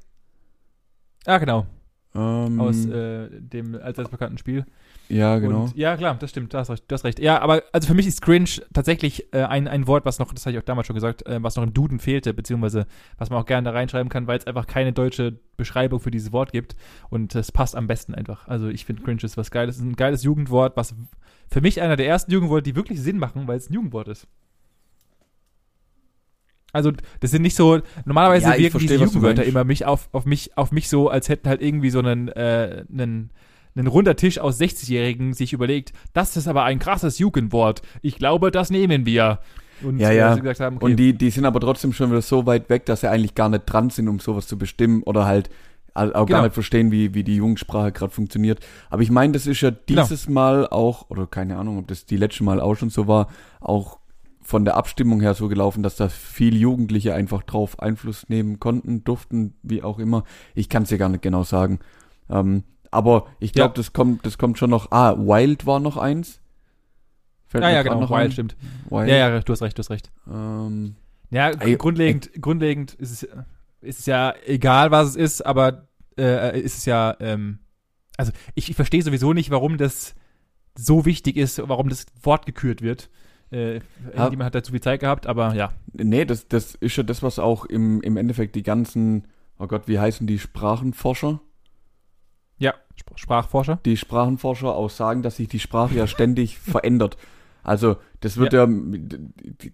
[1.26, 1.66] ah genau,
[2.15, 4.65] Ähm, aus äh, dem allseits bekannten Spiel.
[5.10, 5.65] ja, genau.
[5.65, 6.84] Und, ja, klar, das stimmt, du hast recht.
[6.88, 7.20] Du hast recht.
[7.20, 10.46] Ja, aber also für mich ist cringe tatsächlich äh, ein, ein Wort, was noch, das
[10.46, 13.39] habe ich auch damals schon gesagt, äh, was noch im Duden fehlte, beziehungsweise was man
[13.39, 16.76] auch gerne da reinschreiben kann, weil es einfach keine deutsche Beschreibung für dieses Wort gibt.
[17.10, 18.48] Und es passt am besten einfach.
[18.48, 19.76] Also ich finde cringe ist was Geiles.
[19.76, 20.96] Es ist ein geiles Jugendwort, was
[21.50, 24.28] für mich einer der ersten Jugendworte, die wirklich Sinn machen, weil es ein Jugendwort ist.
[26.78, 30.58] Also, das sind nicht so, normalerweise Ja, wirken diese Jugendwörter immer mich auf, auf mich,
[30.58, 33.32] auf mich so, als hätten halt irgendwie so einen, äh, einen,
[33.76, 37.82] einen runder Tisch aus 60-Jährigen sich überlegt, das ist aber ein krasses Jugendwort.
[38.02, 39.40] Ich glaube, das nehmen wir.
[39.84, 40.34] Und Ja, ja.
[40.34, 42.86] sie gesagt haben, okay, Und die, die sind aber trotzdem schon wieder so weit weg,
[42.88, 45.50] dass sie eigentlich gar nicht dran sind, um sowas zu bestimmen oder halt
[45.94, 46.26] auch Genau.
[46.26, 48.60] gar nicht verstehen, wie, wie die Jugendsprache gerade funktioniert.
[48.92, 50.04] Aber ich meine, das ist ja Genau.
[50.04, 53.30] dieses Mal auch, oder keine Ahnung, ob das die letzte Mal auch schon so war,
[53.60, 53.98] auch
[54.48, 59.04] von der Abstimmung her so gelaufen, dass da viele Jugendliche einfach drauf Einfluss nehmen konnten,
[59.04, 60.24] durften, wie auch immer.
[60.56, 61.80] Ich kann es dir gar nicht genau sagen.
[62.30, 63.74] Ähm, aber ich glaube, Ja.
[63.76, 64.90] das kommt, das kommt schon noch.
[64.92, 66.40] Ah, Wild war noch eins.
[67.48, 68.32] Fällt ja, mir ja, grad genau, noch Wild, ein.
[68.32, 68.56] stimmt.
[68.90, 69.10] Wild.
[69.10, 70.12] Ja, ja, du hast recht, du hast recht.
[70.32, 70.96] Ähm,
[71.30, 73.24] Ja, Ey, grundlegend, grundlegend ist es,
[73.82, 77.60] ist es ja egal, was es ist, aber äh, ist es ja, ähm,
[78.16, 80.16] also ich, ich verstehe sowieso nicht, warum das
[80.78, 83.10] so wichtig ist, warum das Wort gekürt wird.
[83.52, 83.76] Äh,
[84.16, 84.30] Ja.
[84.30, 85.72] Niemand hat dazu viel Zeit gehabt, aber ja.
[85.94, 89.88] Nee, das, das ist ja das, was auch im, im Endeffekt die ganzen, oh Gott,
[89.88, 91.40] wie heißen die Sprachenforscher?
[92.60, 93.80] Ja, Sp Sprachforscher.
[93.86, 97.18] Die Sprachenforscher auch sagen, dass sich die Sprache ja ständig verändert.
[97.64, 98.66] Also das wird ja,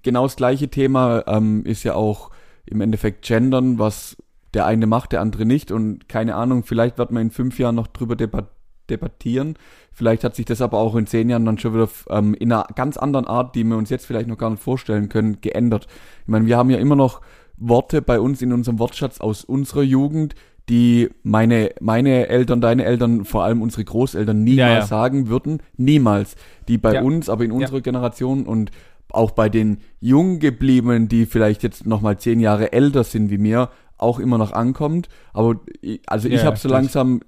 [0.01, 2.31] genau das gleiche Thema ähm, ist ja auch
[2.65, 4.17] im Endeffekt Gendern, was
[4.53, 5.71] der eine macht, der andere nicht.
[5.71, 8.49] Und keine Ahnung, vielleicht wird man in fünf Jahren noch drüber debat
[8.89, 9.55] debattieren.
[9.91, 12.65] Vielleicht hat sich das aber auch in zehn Jahren dann schon wieder ähm, in einer
[12.75, 15.87] ganz anderen Art, die wir uns jetzt vielleicht noch gar nicht vorstellen können, geändert.
[16.23, 17.21] Ich meine, wir haben ja immer noch
[17.57, 20.33] Worte bei uns in unserem Wortschatz aus unserer Jugend,
[20.69, 24.85] die meine, meine Eltern, deine Eltern, vor allem unsere Großeltern niemals Ja, ja.
[24.85, 25.61] sagen würden.
[25.77, 26.35] Niemals.
[26.67, 27.01] Die bei Ja.
[27.01, 28.71] uns, aber in unserer Generation und
[29.09, 33.37] auch bei den jung gebliebenen, die vielleicht jetzt noch mal zehn Jahre älter sind wie
[33.37, 35.07] mir, auch immer noch ankommt.
[35.33, 37.21] Aber ich, also ich Ja, habe so langsam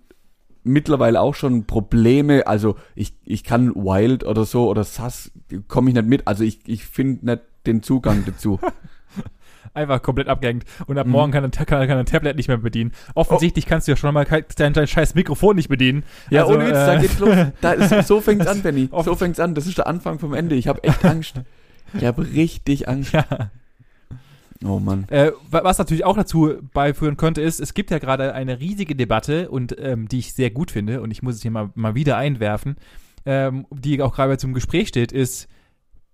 [0.65, 2.45] mittlerweile auch schon Probleme.
[2.47, 5.31] Also ich, ich kann Wild oder so oder Sass
[5.67, 6.27] komme ich nicht mit.
[6.27, 8.59] Also ich, ich finde nicht den Zugang dazu.
[9.73, 10.63] Einfach komplett abgehängt.
[10.87, 11.11] Und ab Mhm.
[11.11, 12.93] morgen kann ein, kann, kann ein Tablet nicht mehr bedienen.
[13.13, 16.03] Offensichtlich kannst du ja schon mal kein- dein, dein scheiß Mikrofon nicht bedienen.
[16.29, 17.35] Ja, Also, ohne Witz, da äh, geht's los.
[17.59, 18.89] Da ist, so fängt's an, Benny.
[19.03, 19.53] So fängt's an.
[19.53, 20.55] Das ist der Anfang vom Ende.
[20.55, 21.41] Ich habe echt Angst.
[21.93, 23.11] Ich habe richtig Angst.
[23.13, 23.25] Ja.
[24.63, 25.05] Oh Mann.
[25.09, 28.95] Äh, wa- was natürlich auch dazu beiführen könnte, ist, es gibt ja gerade eine riesige
[28.95, 31.93] Debatte und ähm, die ich sehr gut finde und ich muss es hier mal, mal
[31.95, 32.77] wieder einwerfen,
[33.25, 35.47] ähm, die auch gerade zum Gespräch steht, ist,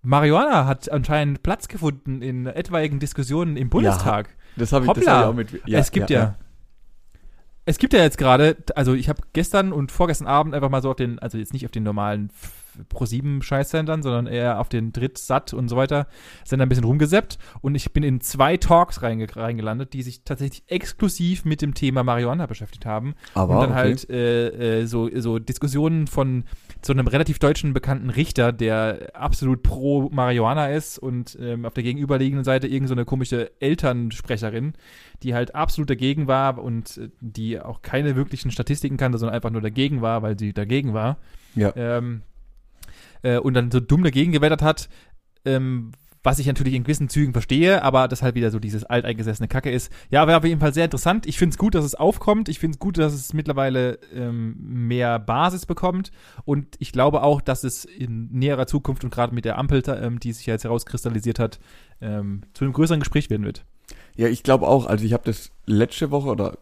[0.01, 4.29] Marihuana hat anscheinend Platz gefunden in etwaigen Diskussionen im Bundestag.
[4.55, 5.13] Das habe ich, das Hoppla.
[5.13, 5.61] hab ich auch mit.
[5.71, 6.35] es gibt ja,
[7.65, 10.89] es gibt ja jetzt gerade, also ich habe gestern und vorgestern Abend einfach mal so
[10.89, 12.31] auf den, also jetzt nicht auf den normalen
[12.93, 16.07] Pro7 Scheißsendern, sondern eher auf den Dritt, Sat und so weiter,
[16.45, 20.63] Sender ein bisschen rumgeseppt und ich bin in zwei Talks reinge reingelandet, die sich tatsächlich
[20.67, 23.79] exklusiv mit dem Thema Marihuana beschäftigt haben Aber und dann okay.
[23.79, 26.45] halt äh, äh, so, so Diskussionen von
[26.81, 31.83] so einem relativ deutschen bekannten Richter, der absolut pro Marihuana ist und ähm, auf der
[31.83, 34.73] gegenüberliegenden Seite irgend so eine komische Elternsprecherin,
[35.23, 39.51] die halt absolut dagegen war und äh, die auch keine wirklichen Statistiken kannte, sondern einfach
[39.51, 41.17] nur dagegen war, weil sie dagegen war.
[41.55, 41.73] Ja.
[41.75, 42.21] Ähm,
[43.23, 44.89] äh, und dann so dumm dagegen gewettert hat,
[45.45, 45.91] ähm,
[46.23, 49.71] was ich natürlich in gewissen Zügen verstehe, aber das halt wieder so dieses alteingesessene Kacke
[49.71, 49.91] ist.
[50.09, 51.25] Ja, wäre auf jeden Fall sehr interessant.
[51.25, 52.47] Ich finde es gut, dass es aufkommt.
[52.47, 56.11] Ich finde es gut, dass es mittlerweile ähm, mehr Basis bekommt.
[56.45, 60.19] Und ich glaube auch, dass es in näherer Zukunft und gerade mit der Ampel, ähm,
[60.19, 61.59] die sich ja jetzt herauskristallisiert hat,
[62.01, 63.65] ähm, zu einem größeren Gespräch werden wird.
[64.15, 64.85] Ja, ich glaube auch.
[64.85, 66.57] Also ich habe das letzte Woche oder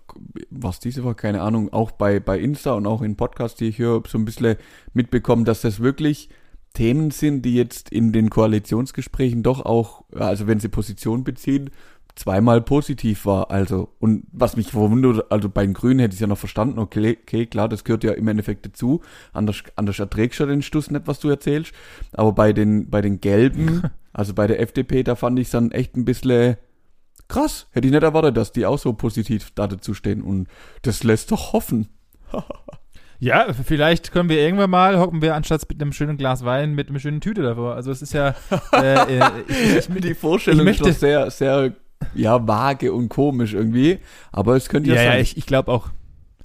[0.49, 3.79] was diese Woche, keine Ahnung, auch bei, bei Insta und auch in Podcasts, die ich
[3.79, 4.55] höre, so ein bisschen
[4.93, 6.29] mitbekommen, dass das wirklich
[6.73, 11.71] Themen sind, die jetzt in den Koalitionsgesprächen doch auch, also wenn sie Position beziehen,
[12.15, 13.49] zweimal positiv war.
[13.49, 16.77] Also, und was mich verwundert, also bei den Grünen hätte ich es ja noch verstanden,
[16.77, 19.01] okay, okay, klar, das gehört ja im Endeffekt dazu.
[19.31, 21.73] Anders, anders erträgst du den Stuss nicht, was du erzählst.
[22.11, 25.71] Aber bei den, bei den Gelben, also bei der FDP, da fand ich es dann
[25.71, 26.57] echt ein bisschen
[27.29, 27.67] krass.
[27.71, 30.21] Hätte ich nicht erwartet, dass die auch so positiv da dazu stehen.
[30.21, 30.47] Und
[30.81, 31.87] das lässt doch hoffen.
[33.19, 36.89] Ja, vielleicht können wir irgendwann mal, hocken wir anstatt mit einem schönen Glas Wein mit
[36.89, 37.75] einer schönen Tüte davor.
[37.75, 38.33] Also es ist ja,
[38.73, 41.73] äh, äh, ich, ich, Die Vorstellung ich möchte- sehr, sehr,
[42.15, 43.99] ja, vage und komisch irgendwie.
[44.31, 45.21] Aber es könnte ja, Ja, ja, sein.
[45.21, 45.89] ich, ich glaube auch.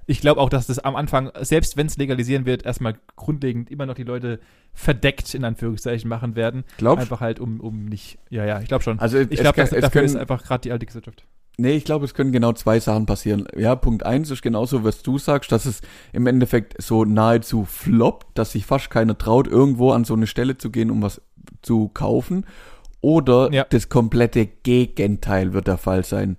[0.06, 3.86] Ich glaube auch, dass das am Anfang, selbst wenn es legalisieren wird, erstmal grundlegend immer
[3.86, 4.38] noch die Leute
[4.74, 6.64] verdeckt in Anführungszeichen machen werden.
[6.76, 8.18] Glaubst Einfach halt, um, um nicht.
[8.28, 8.98] Ja, ja, ich glaube schon.
[8.98, 11.24] Also ich glaube, dafür können- ist einfach gerade die alte Gesellschaft.
[11.56, 13.46] Nee, ich glaube, es können genau zwei Sachen passieren.
[13.56, 18.26] Ja, Punkt eins ist genauso, was du sagst, dass es im Endeffekt so nahezu floppt,
[18.36, 21.22] dass sich fast keiner traut, irgendwo an so eine Stelle zu gehen, um was
[21.62, 22.44] zu kaufen.
[23.00, 23.66] Oder Ja.
[23.70, 26.38] das komplette Gegenteil wird der Fall sein.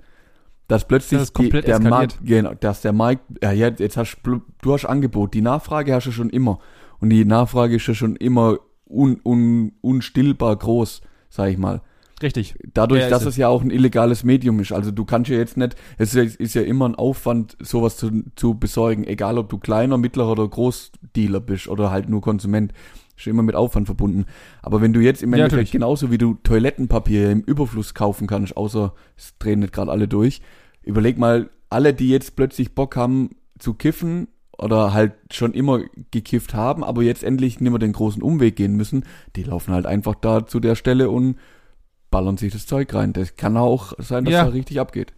[0.68, 1.92] Dass plötzlich komplett die, der eskaliert.
[1.92, 6.08] Markt, genau, dass der Markt, ja, jetzt hast du, du hast Angebot, die Nachfrage hast
[6.08, 6.60] du schon immer.
[7.00, 8.58] Und die Nachfrage ist ja schon immer
[8.90, 11.82] un, un, unstillbar groß, sag ich mal
[12.22, 12.56] Richtig.
[12.74, 13.36] dadurch, Ja, dass es.
[13.38, 14.72] ja auch ein illegales Medium ist.
[14.72, 18.54] Also du kannst ja jetzt nicht, es ist, ja immer ein Aufwand, sowas zu, zu
[18.56, 22.72] besorgen, egal ob du kleiner, mittlerer oder Großdealer bist oder halt nur Konsument.
[23.18, 24.26] Ist immer mit Aufwand verbunden.
[24.62, 25.72] Aber wenn du jetzt im Ja, Endeffekt natürlich.
[25.72, 30.42] genauso wie du Toilettenpapier im Überfluss kaufen kannst, außer es drehen nicht gerade alle durch,
[30.84, 35.80] überleg mal, alle, die jetzt plötzlich Bock haben zu kiffen oder halt schon immer
[36.12, 39.06] gekifft haben, aber jetzt endlich nicht mehr den großen Umweg gehen müssen,
[39.38, 41.38] die laufen halt einfach da zu der Stelle und
[42.16, 43.12] ballern sich das Zeug rein.
[43.12, 44.46] Das kann auch sein, dass Ja.
[44.46, 45.12] da richtig abgeht.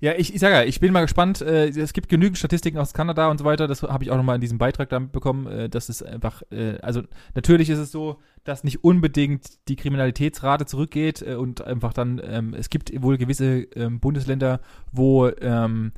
[0.00, 1.42] Ja, ich, ich sage ja, ich bin mal gespannt.
[1.42, 3.66] Äh, es gibt genügend Statistiken aus Kanada und so weiter.
[3.66, 5.46] Das habe ich auch nochmal in diesem Beitrag damit bekommen.
[5.46, 7.02] Äh, dass es einfach, äh, also
[7.34, 12.54] natürlich ist es so, dass nicht unbedingt die Kriminalitätsrate zurückgeht äh, und einfach dann, ähm,
[12.54, 14.60] es gibt wohl gewisse ähm, Bundesländer,
[14.92, 15.92] wo ähm,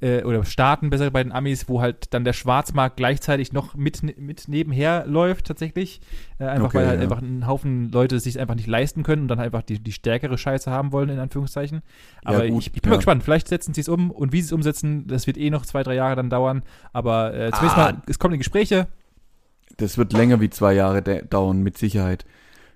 [0.00, 4.02] äh, oder Staaten besser bei den Amis, wo halt dann der Schwarzmarkt gleichzeitig noch mit,
[4.18, 6.00] mit nebenher läuft tatsächlich.
[6.38, 7.02] Äh, einfach Okay, weil halt ja.
[7.02, 9.92] einfach ein Haufen Leute es sich einfach nicht leisten können und dann einfach die, die
[9.92, 11.82] stärkere Scheiße haben wollen, in Anführungszeichen.
[12.24, 12.90] Aber gut, ich, ich bin ja.
[12.90, 13.22] mal gespannt.
[13.24, 15.82] Vielleicht setzen sie es um und wie sie es umsetzen, das wird eh noch zwei,
[15.82, 16.62] drei Jahre dann dauern.
[16.92, 17.92] Aber äh, zumindest Ah.
[17.92, 18.86] mal, es kommen die Gespräche.
[19.78, 22.24] Das wird länger wie zwei Jahre da- dauern, mit Sicherheit.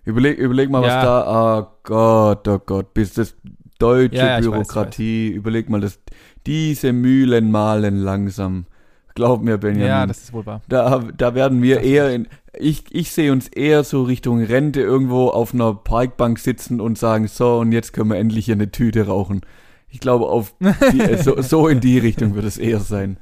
[0.04, 1.02] Überleg, überleg mal, was Ja.
[1.04, 3.36] da, oh Gott, oh Gott, bis das
[3.78, 6.00] deutsche Ja, ja, ich weiß, Bürokratie, überleg mal, das,
[6.46, 8.66] diese Mühlen malen langsam.
[9.14, 9.88] Glaub mir, Benjamin.
[9.88, 10.62] Ja, das ist wohl wahr.
[10.68, 12.28] Da, da werden wir Das eher in,
[12.58, 17.28] ich, ich sehe uns eher so Richtung Rente irgendwo auf einer Parkbank sitzen und sagen,
[17.28, 19.42] so, und jetzt können wir endlich hier eine Tüte rauchen.
[19.90, 20.54] Ich glaube, auf
[20.92, 23.18] die, äh, so, so in die Richtung wird es eher sein.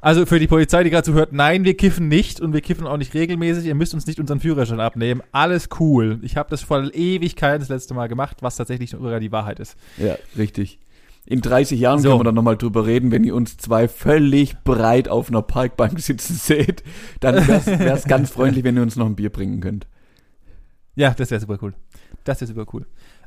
[0.00, 2.98] Also für die Polizei, die gerade zuhört, nein, wir kiffen nicht und wir kiffen auch
[2.98, 3.64] nicht regelmäßig.
[3.64, 5.22] Ihr müsst uns nicht unseren Führerschein abnehmen.
[5.32, 6.18] Alles cool.
[6.22, 9.76] Ich habe das vor Ewigkeit das letzte Mal gemacht, was tatsächlich sogar die Wahrheit ist.
[9.96, 10.78] Ja, richtig.
[11.26, 12.08] In 30 Jahren So.
[12.08, 15.98] können wir dann nochmal drüber reden, wenn ihr uns zwei völlig breit auf einer Parkbank
[16.00, 16.82] sitzen seht,
[17.20, 19.86] dann wäre es ganz freundlich, wenn ihr uns noch ein Bier bringen könnt.
[20.96, 21.74] Ja, das wäre super cool.
[22.24, 22.86] Das wäre super cool.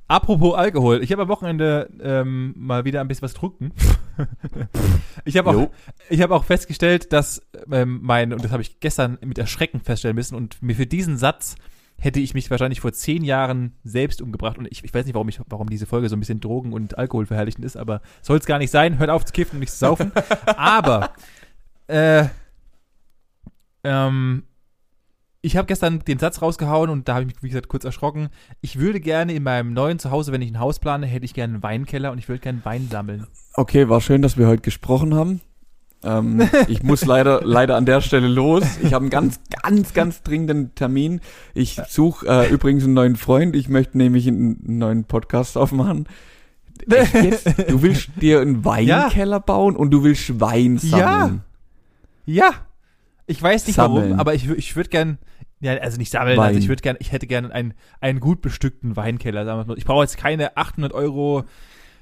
[0.10, 3.74] Apropos Alkohol, ich habe am Wochenende ähm, mal wieder ein bisschen was getrunken.
[5.26, 5.70] ich habe auch,
[6.10, 10.16] ich habe auch festgestellt, dass ähm, mein, und das habe ich gestern mit Erschrecken feststellen
[10.16, 11.56] müssen, und mir für diesen Satz
[12.00, 14.58] hätte ich mich wahrscheinlich vor zehn Jahren selbst umgebracht.
[14.58, 16.98] Und ich, ich weiß nicht, warum, ich, warum diese Folge so ein bisschen Drogen- und
[16.98, 19.00] Alkohol verherrlichend ist, aber soll es gar nicht sein.
[19.00, 20.12] Hört auf zu kiffen und nicht zu saufen.
[20.46, 21.12] aber,
[21.88, 22.26] äh,
[23.84, 24.44] ähm,
[25.42, 28.30] ich habe gestern den Satz rausgehauen und da habe ich mich, wie gesagt, kurz erschrocken.
[28.62, 31.56] Ich würde gerne in meinem neuen Zuhause, wenn ich ein Haus plane, hätte ich gerne
[31.56, 33.28] einen Weinkeller und ich würde gerne Wein sammeln.
[33.54, 35.42] Okay, war schön, dass wir heute gesprochen haben.
[36.04, 38.64] Ähm, ich muss leider, leider an der Stelle los.
[38.84, 41.22] Ich habe einen ganz, ganz, ganz dringenden Termin.
[41.54, 43.56] Ich suche äh, übrigens einen neuen Freund.
[43.56, 46.08] Ich möchte nämlich einen neuen Podcast aufmachen.
[46.86, 51.42] Jetzt, du willst dir einen Weinkeller bauen und du willst Wein sammeln.
[52.26, 52.52] Ja.
[53.26, 54.12] Ich weiß nicht Sammeln.
[54.12, 55.18] warum, aber ich, ich würde gern,
[55.60, 56.48] ja, also nicht sammeln, Wein.
[56.48, 59.44] also ich würde gern, ich hätte gerne einen, einen gut bestückten Weinkeller.
[59.44, 59.74] Sagen.
[59.76, 61.44] Ich brauche jetzt keine 800 Euro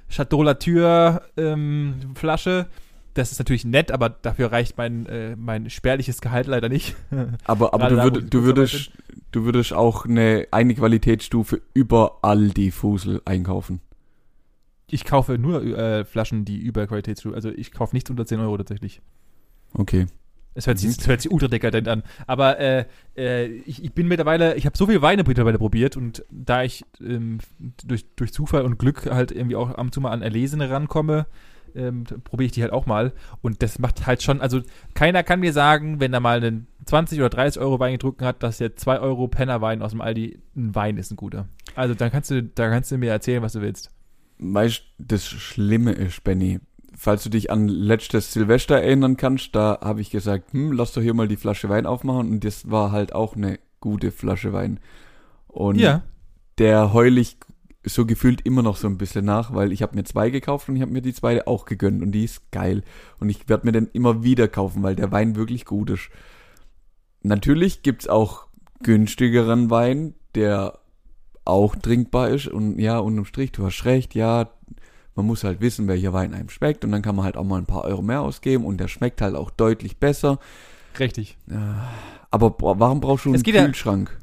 [0.09, 2.67] Chateau Latour ähm, Flasche.
[3.15, 6.95] Das ist natürlich nett, aber dafür reicht mein, äh, mein spärliches Gehalt leider nicht.
[7.45, 8.91] Aber, aber du, da, würd, ich du, würdest,
[9.31, 13.79] du würdest auch eine, eine Qualitätsstufe über all die Fusel einkaufen.
[14.91, 18.57] Ich kaufe nur äh, Flaschen, die über Qualitätsstufe, also ich kaufe nichts unter 10 Euro
[18.57, 19.01] tatsächlich.
[19.73, 20.05] Okay.
[20.53, 20.95] Es hört, sich, Mhm.
[20.99, 22.03] es hört sich ultradekadent an.
[22.27, 22.85] Aber äh,
[23.17, 26.85] äh, ich, ich bin mittlerweile, ich habe so viele Weine mittlerweile probiert und da ich
[27.01, 27.39] ähm,
[27.83, 31.27] durch, durch Zufall und Glück halt irgendwie auch ab und zu mal an Erlesene rankomme,
[31.75, 33.13] ähm, probiere ich die halt auch mal.
[33.41, 34.61] Und das macht halt schon, also
[34.93, 38.43] keiner kann mir sagen, wenn er mal einen 20 oder 30 Euro Wein getrunken hat,
[38.43, 41.47] dass der 2 Euro Pennerwein aus dem Aldi ein Wein ist ein guter.
[41.75, 43.91] Also dann kannst du, da kannst du mir erzählen, was du willst.
[44.39, 46.59] Weißt das Schlimme ist, Benny,
[46.95, 51.01] falls du dich an letztes Silvester erinnern kannst, da habe ich gesagt, hm, lass doch
[51.01, 54.79] hier mal die Flasche Wein aufmachen und das war halt auch eine gute Flasche Wein.
[55.47, 56.03] Und Ja.
[56.57, 57.37] der heul ich
[57.85, 60.75] so gefühlt immer noch so ein bisschen nach, weil ich habe mir zwei gekauft und
[60.75, 62.83] ich habe mir die zweite auch gegönnt und die ist geil.
[63.19, 66.09] Und ich werde mir den immer wieder kaufen, weil der Wein wirklich gut ist.
[67.21, 68.47] Natürlich gibt's auch
[68.83, 70.79] günstigeren Wein, der
[71.43, 74.49] auch trinkbar ist und ja, unterm Strich, du hast recht, ja,
[75.15, 77.57] man muss halt wissen, welcher Wein einem schmeckt und dann kann man halt auch mal
[77.57, 80.39] ein paar Euro mehr ausgeben und der schmeckt halt auch deutlich besser.
[80.99, 81.37] Richtig.
[82.31, 84.19] Aber warum brauchst du einen Es geht ja- Kühlschrank?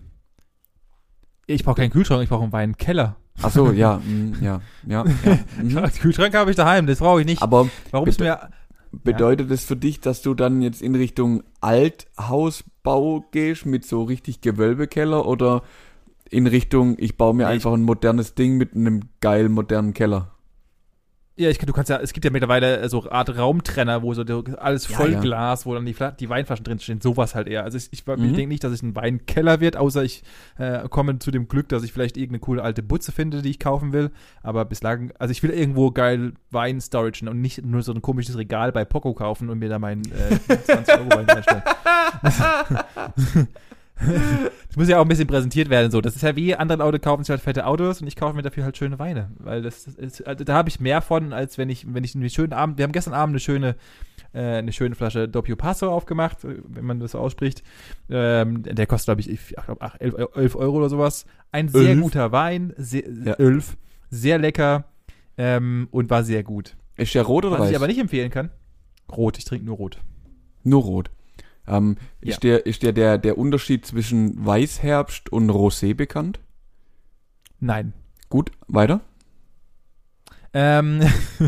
[1.46, 3.16] Ich brauche keinen Kühlschrank, ich brauche einen Weinkeller.
[3.40, 5.04] Ach so, ja, mm, ja, ja.
[5.24, 5.92] ja mhm.
[6.00, 7.42] Kühlschrank habe ich daheim, das brauche ich nicht.
[7.42, 8.50] Aber Warum ist mir
[8.92, 14.40] bedeutet es für dich, dass du dann jetzt in Richtung Althausbau gehst mit so richtig
[14.42, 15.62] Gewölbekeller oder
[16.28, 20.31] in Richtung, ich baue mir ich- einfach ein modernes Ding mit einem geilen modernen Keller?
[21.34, 24.22] Ja, ich, du kannst ja, es gibt ja mittlerweile so eine Art Raumtrenner, wo so
[24.58, 25.20] alles Ja, voll ja.
[25.20, 27.64] Glas, wo dann die, die Weinflaschen drinstehen, sowas halt eher.
[27.64, 28.34] Also ich, ich, ich Mhm.
[28.34, 30.22] denke nicht, dass es ein Weinkeller wird, außer ich
[30.58, 33.58] äh, komme zu dem Glück, dass ich vielleicht irgendeine coole alte Butze finde, die ich
[33.58, 34.10] kaufen will.
[34.42, 38.36] Aber bislang, also ich will irgendwo geil Wein storagen und nicht nur so ein komisches
[38.36, 41.62] Regal bei Poco kaufen und mir da meinen äh, 20 Euro Wein reinstellen.
[43.96, 45.90] Das muss ja auch ein bisschen präsentiert werden.
[45.90, 48.35] So, das ist ja wie andere Leute kaufen sich halt fette Autos und ich kaufe
[48.35, 51.33] mir dafür halt schöne Weine, weil das, das ist, also da habe ich mehr von,
[51.33, 52.78] als wenn ich, wenn ich einen schönen Abend.
[52.78, 53.76] Wir haben gestern Abend eine schöne,
[54.33, 57.62] äh, eine schöne Flasche Doppio Passo aufgemacht, wenn man das so ausspricht.
[58.11, 61.26] Ähm, der kostet glaube ich, ich glaube 11, 11 Euro oder sowas.
[61.52, 62.00] Ein sehr Elf?
[62.00, 63.35] guter Wein, sehr, Ja.
[63.35, 63.76] elf,
[64.11, 64.85] sehr lecker
[65.37, 66.76] ähm, und war sehr gut.
[66.96, 67.70] Ist der rot oder Was weiß?
[67.70, 68.50] ich aber nicht empfehlen kann.
[69.11, 69.98] Rot, ich trinke nur rot.
[70.64, 71.11] Nur rot.
[71.66, 72.31] Ähm, Ja.
[72.31, 76.40] Ist der, ist der, der der Unterschied zwischen Weißherbst und Rosé bekannt?
[77.61, 77.92] Nein.
[78.29, 79.01] Gut, weiter.
[80.54, 81.00] Ähm,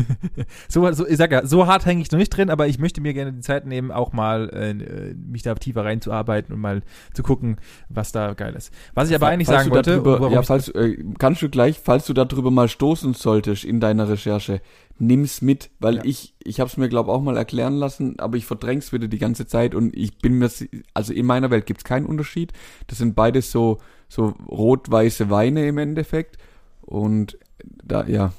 [0.67, 3.01] so, so, ich sag ja, so hart hänge ich noch nicht drin, aber ich möchte
[3.01, 6.81] mir gerne die Zeit nehmen, auch mal äh, mich da tiefer reinzuarbeiten und mal
[7.13, 7.57] zu gucken,
[7.89, 8.73] was da geil ist.
[8.95, 12.05] Was ich aber eigentlich Falls sagen wollte, darüber, ja, falls, äh, kannst du gleich, falls
[12.07, 14.61] du darüber mal stoßen solltest in deiner Recherche,
[14.97, 16.01] nimm's mit, weil Ja.
[16.03, 19.19] ich, ich habe es mir glaube auch mal erklären lassen, aber ich verdräng's wieder die
[19.19, 20.49] ganze Zeit und ich bin mir,
[20.93, 22.53] also in meiner Welt gibt's keinen Unterschied.
[22.87, 26.37] Das sind beides so so rot-weiße Weine im Endeffekt
[26.81, 27.37] und
[27.83, 28.31] da ja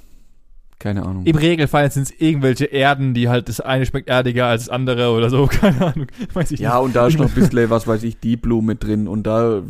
[0.79, 1.25] keine Ahnung.
[1.25, 5.11] im Regelfall sind es irgendwelche Erden, die halt das eine schmeckt erdiger als das andere
[5.11, 8.03] oder so, keine Ahnung, weiß ich Ja, und da ist noch ein bisschen, was weiß
[8.03, 9.63] ich, die Blume drin und da äh,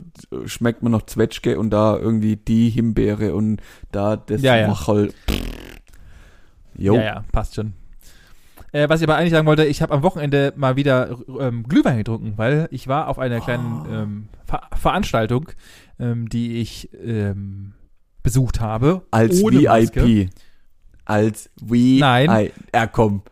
[0.46, 3.60] schmeckt man noch Zwetschge und da irgendwie die Himbeere und
[3.92, 4.68] da das Ja, ja.
[4.68, 5.12] Wachol.
[6.76, 6.96] Jo.
[6.96, 7.72] Ja, ja, passt schon.
[8.72, 11.98] Äh, was ich aber eigentlich sagen wollte, ich habe am Wochenende mal wieder ähm, Glühwein
[11.98, 13.92] getrunken, weil ich war auf einer kleinen Oh.
[13.94, 15.48] ähm, Ver Veranstaltung,
[15.98, 17.72] ähm, die ich ähm,
[18.22, 19.02] besucht habe.
[19.10, 20.28] Als ohne Maske.
[21.06, 22.00] Als VIP.
[22.00, 22.50] Nein.
[22.74, 23.22] Ja, komm.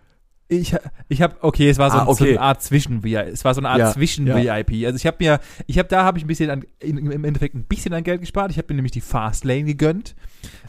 [0.47, 0.77] Ich,
[1.09, 2.31] ich habe, okay, es war so, Ah, so okay.
[2.33, 3.33] eine Art zwischen VIP.
[3.33, 4.37] Es war so eine Art Ja, zwischen ja.
[4.37, 4.85] VIP.
[4.87, 7.65] Also ich habe mir, ich habe da habe ich ein bisschen an, im Endeffekt ein
[7.65, 8.51] bisschen an Geld gespart.
[8.51, 10.15] Ich habe mir nämlich die Fastlane gegönnt,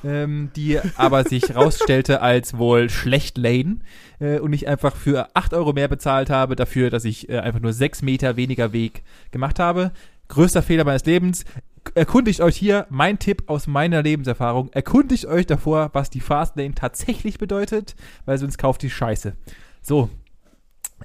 [0.04, 3.80] ähm, die aber sich rausstellte als wohl schlecht Lane
[4.20, 7.60] äh, und ich einfach für 8 Euro mehr bezahlt habe dafür, dass ich äh, einfach
[7.60, 9.92] nur 6 Meter weniger Weg gemacht habe.
[10.30, 11.44] Größter Fehler meines Lebens.
[11.94, 17.38] Erkundigt euch hier, mein Tipp aus meiner Lebenserfahrung, erkundigt euch davor, was die Fastlane tatsächlich
[17.38, 17.96] bedeutet,
[18.26, 19.36] weil sonst kauft die Scheiße.
[19.82, 20.10] So.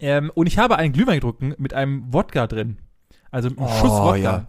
[0.01, 2.79] Ähm, und ich habe einen Glühwein getrunken mit einem Wodka drin.
[3.31, 4.17] Also einen Oh, Schuss Wodka.
[4.17, 4.47] ja.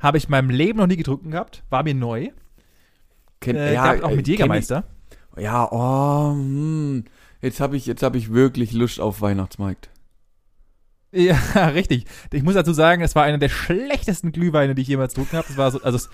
[0.00, 2.30] Habe ich in meinem Leben noch nie getrunken gehabt, war mir neu.
[3.40, 4.84] Kenn, Äh, gab auch äh, mit kenn Jägermeister.
[5.36, 7.04] Ich, ja, oh, hm.
[7.40, 9.90] Jetzt habe ich, jetzt habe ich wirklich Lust auf Weihnachtsmarkt.
[11.12, 11.36] Ja,
[11.68, 12.04] richtig.
[12.32, 15.46] Ich muss dazu sagen, es war einer der schlechtesten Glühweine, die ich jemals getrunken habe.
[15.48, 16.10] Es war so, also es,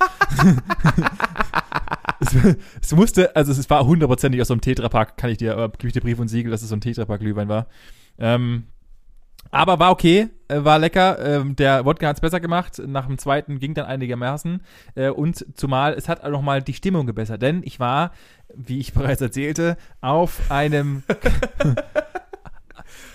[2.35, 5.68] es, es musste, also es war hundertprozentig aus so einem Tetrapack, kann ich dir, äh,
[5.70, 7.66] gebe ich dir Brief und Siegel, dass es so ein Tetrapack-Glühwein war.
[8.18, 8.64] Ähm,
[9.50, 11.18] aber war okay, äh, war lecker.
[11.18, 12.80] Ähm, der Wodka hat es besser gemacht.
[12.85, 14.62] Nach dem zweiten ging dann einigermaßen.
[14.94, 17.42] Äh, und zumal es hat auch nochmal die Stimmung gebessert.
[17.42, 18.12] Denn ich war,
[18.54, 21.02] wie ich bereits erzählte, auf einem.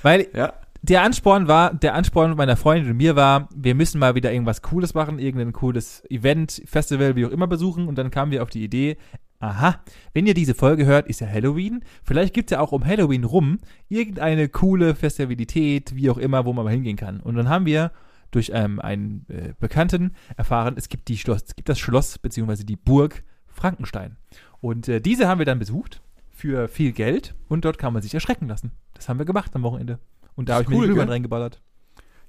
[0.02, 0.54] weil Ja.
[0.82, 4.62] Der Ansporn war, der Ansporn meiner Freundin und mir war, wir müssen mal wieder irgendwas
[4.62, 7.88] Cooles machen, irgendein cooles Event, Festival, wie auch immer besuchen.
[7.88, 8.98] Und dann kamen wir auf die Idee,
[9.40, 9.82] aha,
[10.14, 11.84] wenn ihr diese Folge hört, ist ja Halloween.
[12.04, 16.54] Vielleicht gibt es ja auch um Halloween rum irgendeine coole Festivalität, wie auch immer, wo
[16.54, 17.20] man mal hingehen kann.
[17.20, 17.92] Und dann haben wir
[18.32, 22.64] durch ähm, einen äh, Bekannten erfahren, es gibt, die Schloss, es gibt das Schloss beziehungsweise
[22.64, 24.18] die Burg Frankenstein.
[24.62, 28.14] Und äh, diese haben wir dann besucht für viel Geld und dort kann man sich
[28.14, 28.72] erschrecken lassen.
[28.94, 30.00] Das haben wir gemacht am Wochenende.
[30.40, 31.14] Und da habe ich mir cool, den Glühwein gell?
[31.14, 31.62] reingeballert.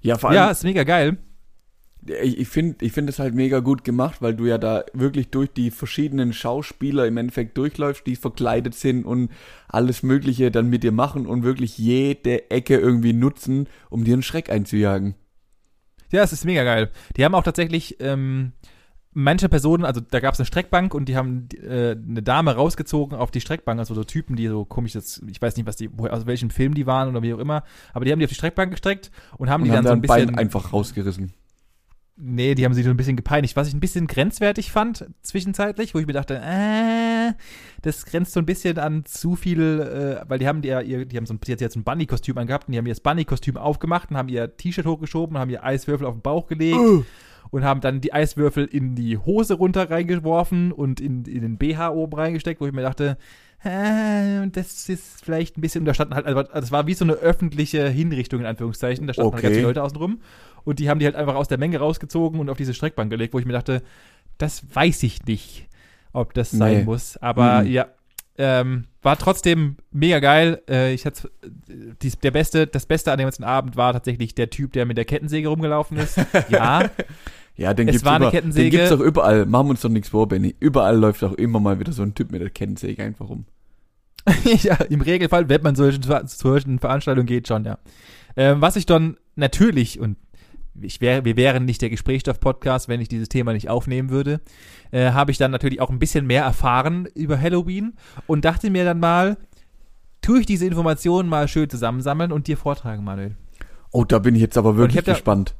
[0.00, 1.18] Ja, vor Ja, allem, ist mega geil.
[2.22, 5.28] ich, ich finde ich find es halt mega gut gemacht, weil du ja da wirklich
[5.30, 9.30] durch die verschiedenen Schauspieler im Endeffekt durchläufst, die verkleidet sind und
[9.68, 14.22] alles Mögliche dann mit dir machen und wirklich jede Ecke irgendwie nutzen, um dir einen
[14.22, 15.14] Schreck einzujagen.
[16.10, 16.90] Ja, es ist mega geil.
[17.16, 18.52] Die haben auch tatsächlich ähm,
[19.12, 23.18] manche Personen, also da gab es eine Streckbank und die haben äh, eine Dame rausgezogen
[23.18, 25.90] auf die Streckbank, also so Typen, die so komisch jetzt, ich weiß nicht, was die,
[25.92, 28.30] wo, aus welchem Film die waren oder wie auch immer, aber die haben die auf
[28.30, 30.72] die Streckbank gestreckt und haben Und die haben dann so ein dein Bein bisschen, einfach
[30.72, 31.32] rausgerissen.
[32.16, 35.94] nee, die haben sie so ein bisschen gepeinigt, was ich ein bisschen grenzwertig fand zwischenzeitlich,
[35.94, 37.32] wo ich mir dachte, äh,
[37.82, 41.04] das grenzt so ein bisschen an zu viel, äh, weil die haben die ja, ihr,
[41.04, 43.56] die haben so ein, hat jetzt ein Bunny-Kostüm angehabt und die haben ihr das Bunny-Kostüm
[43.56, 46.78] aufgemacht und haben ihr T-Shirt hochgeschoben, haben ihr Eiswürfel auf den Bauch gelegt
[47.50, 51.90] und haben dann die Eiswürfel in die Hose runter reingeworfen und in, in den BH
[51.90, 53.16] oben reingesteckt, wo ich mir dachte,
[53.62, 57.14] äh, das ist vielleicht ein bisschen, da standen halt, also das war wie so eine
[57.14, 59.46] öffentliche Hinrichtung in Anführungszeichen, da standen halt Okay.
[59.48, 60.20] ganz viele Leute außen rum
[60.64, 63.34] und die haben die halt einfach aus der Menge rausgezogen und auf diese Streckbank gelegt,
[63.34, 63.82] wo ich mir dachte,
[64.38, 65.68] das weiß ich nicht,
[66.12, 66.84] ob das sein Nee.
[66.84, 67.70] muss, aber Mhm.
[67.70, 67.86] ja,
[68.38, 70.62] ähm, war trotzdem mega geil.
[70.68, 71.30] Äh, ich hatte
[72.00, 74.96] dies, der beste, das Beste an dem ganzen Abend war tatsächlich der Typ, der mit
[74.96, 76.18] der Kettensäge rumgelaufen ist.
[76.48, 76.88] Ja,
[77.56, 78.70] Ja, den Es gibt's war eine immer, Kettensäge.
[78.70, 79.44] Den gibt's doch überall.
[79.46, 80.54] Machen wir uns doch nichts vor, Benny.
[80.60, 83.44] Überall läuft auch immer mal wieder so ein Typ mit der Kettensäge einfach rum.
[84.62, 87.78] ja, im Regelfall, wenn man solchen, zu solchen Veranstaltungen geht, schon, ja.
[88.36, 90.16] Ähm, was ich dann natürlich, und
[90.80, 94.40] ich wär, wir wären nicht der Gesprächsstoff-Podcast, wenn ich dieses Thema nicht aufnehmen würde,
[94.92, 97.94] äh, habe ich dann natürlich auch ein bisschen mehr erfahren über Halloween
[98.26, 99.36] und dachte mir dann mal,
[100.22, 103.36] tue ich diese Informationen mal schön zusammensammeln und dir vortragen, Manuel.
[103.90, 105.54] Oh, da bin ich jetzt aber ich wirklich hab da- gespannt.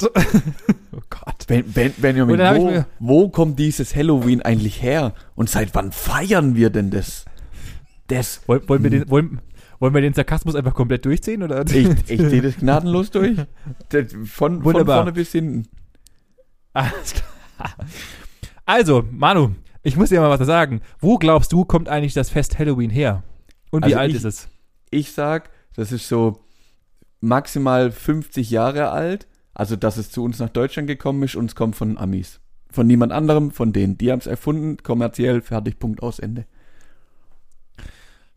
[0.92, 1.46] Oh Gott.
[1.46, 5.14] Ben, ben, Benjamin, wo, wo kommt dieses Halloween eigentlich her?
[5.34, 7.24] Und seit wann feiern wir denn das?
[8.08, 8.40] Das.
[8.46, 9.40] Wollen, wollen, wir den, wollen,
[9.78, 11.42] wollen wir den Sarkasmus einfach komplett durchziehen?
[11.42, 11.64] Oder?
[11.66, 13.36] Ich, ich sehe das gnadenlos durch.
[14.24, 15.68] Von, von vorne bis hinten.
[16.72, 17.76] Alles klar.
[18.64, 19.50] Also, Manu,
[19.82, 20.80] ich muss dir mal was sagen.
[21.00, 23.22] Wo glaubst du, kommt eigentlich das Fest Halloween her?
[23.70, 24.48] Und wie Also alt ich- ist es?
[24.90, 26.40] Ich sag, das ist so
[27.20, 29.27] maximal 50 Jahre alt.
[29.58, 32.40] Also, dass es zu uns nach Deutschland gekommen ist und es kommt von Amis.
[32.70, 33.98] Von niemand anderem, von denen.
[33.98, 36.46] Die haben es erfunden, kommerziell, fertig, Punkt, aus, Ende.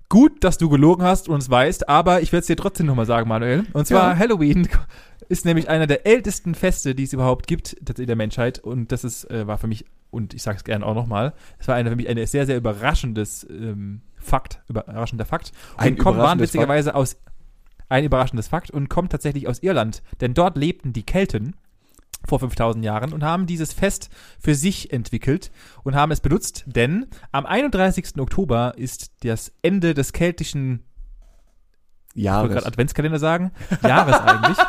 [0.09, 3.05] Gut, dass du gelogen hast und es weißt, aber ich werde es dir trotzdem nochmal
[3.05, 3.65] sagen, Manuel.
[3.73, 4.17] Und zwar Ja.
[4.17, 4.67] Halloween
[5.29, 8.57] ist nämlich einer der ältesten Feste, die es überhaupt gibt in der Menschheit.
[8.57, 11.67] Und das ist, äh, war für mich, und ich sage es gerne auch nochmal, es
[11.67, 15.51] war eine, für mich ein sehr, sehr überraschendes ähm, Fakt, überraschender Fakt.
[15.77, 17.17] Und Ein kommt waren witzigerweise aus,
[17.91, 20.01] ein überraschendes Fakt und kommt tatsächlich aus Irland.
[20.21, 21.55] Denn dort lebten die Kelten
[22.25, 25.51] vor 5000 Jahren und haben dieses Fest für sich entwickelt
[25.83, 28.19] und haben es benutzt, denn am 31.
[28.19, 30.83] Oktober ist das Ende des keltischen,
[32.13, 32.51] ich wollte Jahres.
[32.51, 33.51] gerade Adventskalender sagen,
[33.83, 34.57] Jahres eigentlich.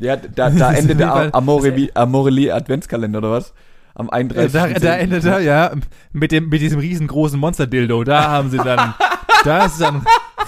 [0.00, 3.54] Ja, da, da endet der Amorelli, Amorelli Adventskalender oder was?
[3.94, 4.52] Am 31.
[4.52, 5.72] da, da endet er, ja,
[6.12, 8.04] mit, dem, mit diesem riesengroßen Monster-Dildo.
[8.04, 8.94] Da haben sie dann,
[9.44, 10.04] da ist dann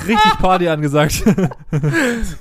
[0.07, 1.23] richtig Party angesagt.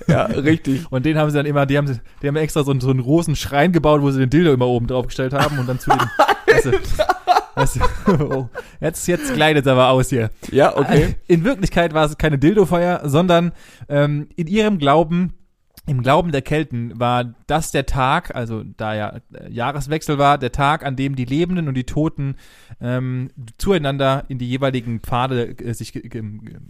[0.07, 0.85] Ja, richtig.
[0.91, 2.89] Und den haben sie dann immer, die haben, sie- die haben extra so, einen- so
[2.89, 5.79] einen großen Schrein gebaut, wo sie den Dildo immer oben drauf gestellt haben und dann
[5.79, 5.99] zu dem.
[6.47, 6.71] weißt du,
[7.55, 7.75] weißt
[8.07, 8.49] du, oh,
[8.79, 10.29] jetzt, jetzt gleitet aber aus hier.
[10.51, 11.15] Ja, okay.
[11.27, 13.51] In Wirklichkeit war es keine Dildo-Feier, sondern
[13.89, 15.33] ähm, in ihrem Glauben
[15.87, 20.51] im Glauben der Kelten war das der Tag, also da ja äh, Jahreswechsel war, der
[20.51, 22.35] Tag, an dem die Lebenden und die Toten
[22.79, 26.23] ähm, zueinander in die jeweiligen Pfade äh, sich ge- ge-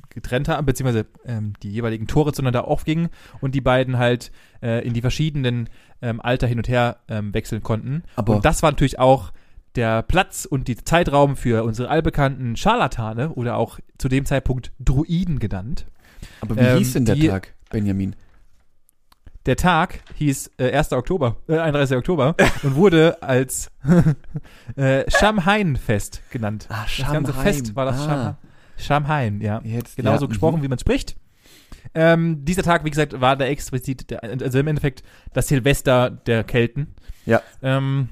[0.10, 3.10] getrennt haben, beziehungsweise ähm, die jeweiligen Tore zueinander aufgingen
[3.42, 4.32] und die beiden halt
[4.64, 5.70] äh, in die verschiedenen
[6.02, 8.04] ähm, Alter hin und her ähm, wechseln konnten.
[8.16, 9.34] Aber- und das war natürlich auch
[9.76, 15.40] der Platz und die Zeitraum für unsere allbekannten Scharlatane oder auch zu dem Zeitpunkt Druiden
[15.40, 15.86] genannt.
[16.40, 18.16] Aber wie Ähm, hieß denn der die- Tag, Benjamin?
[19.48, 20.92] Der Tag hieß äh, 1.
[20.94, 21.98] Oktober, äh, 31.
[21.98, 23.72] Oktober und wurde als
[24.76, 26.68] äh, Schamhain-Fest genannt.
[26.70, 28.06] Ah, Das ganze Fest war das ah.
[28.06, 28.38] Schamhain.
[28.78, 29.62] Schamhain, ja.
[29.64, 30.64] Jetzt, Genauso ja, gesprochen, mhm.
[30.64, 31.16] wie man spricht.
[31.94, 36.44] Ähm, dieser Tag, wie gesagt, war der explizit, der, also im Endeffekt das Silvester der
[36.44, 36.96] Kelten.
[37.26, 37.42] Ja.
[37.62, 38.10] Ähm,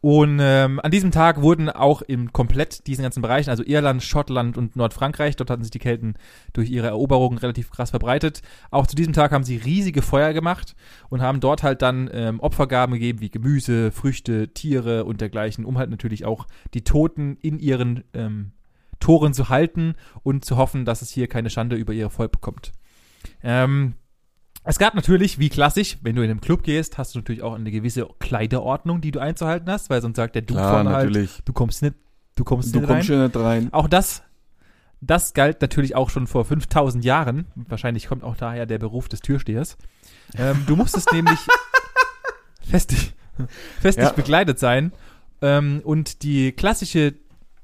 [0.00, 4.56] und ähm, an diesem Tag wurden auch in komplett diesen ganzen Bereichen, also Irland, Schottland
[4.56, 6.14] und Nordfrankreich, dort hatten sich die Kelten
[6.52, 8.42] durch ihre Eroberungen relativ krass verbreitet.
[8.70, 10.76] Auch zu diesem Tag haben sie riesige Feuer gemacht
[11.08, 15.78] und haben dort halt dann ähm, Opfergaben gegeben, wie Gemüse, Früchte, Tiere und dergleichen, um
[15.78, 18.52] halt natürlich auch die Toten in ihren ähm,
[19.00, 22.72] Toren zu halten und zu hoffen, dass es hier keine Schande über ihr Volk bekommt.
[23.42, 23.94] Ähm,
[24.68, 27.54] es gab natürlich, wie klassisch, wenn du in einem Club gehst, hast du natürlich auch
[27.54, 31.06] eine gewisse Kleiderordnung, die du einzuhalten hast, weil sonst sagt der Dude Klar, vorne halt,
[31.06, 31.40] natürlich.
[31.44, 31.94] du kommst nicht,
[32.36, 32.96] du kommst Du nicht rein.
[32.96, 33.72] kommst schon nicht rein.
[33.72, 34.22] Auch das,
[35.00, 37.46] das galt natürlich auch schon vor 5000 Jahren.
[37.54, 39.76] Wahrscheinlich kommt auch daher der Beruf des Türstehers.
[40.36, 41.38] Ähm, du musstest nämlich
[42.60, 43.14] festig,
[43.80, 44.12] festig Ja.
[44.12, 44.92] bekleidet sein.
[45.40, 47.14] Ähm, und die klassische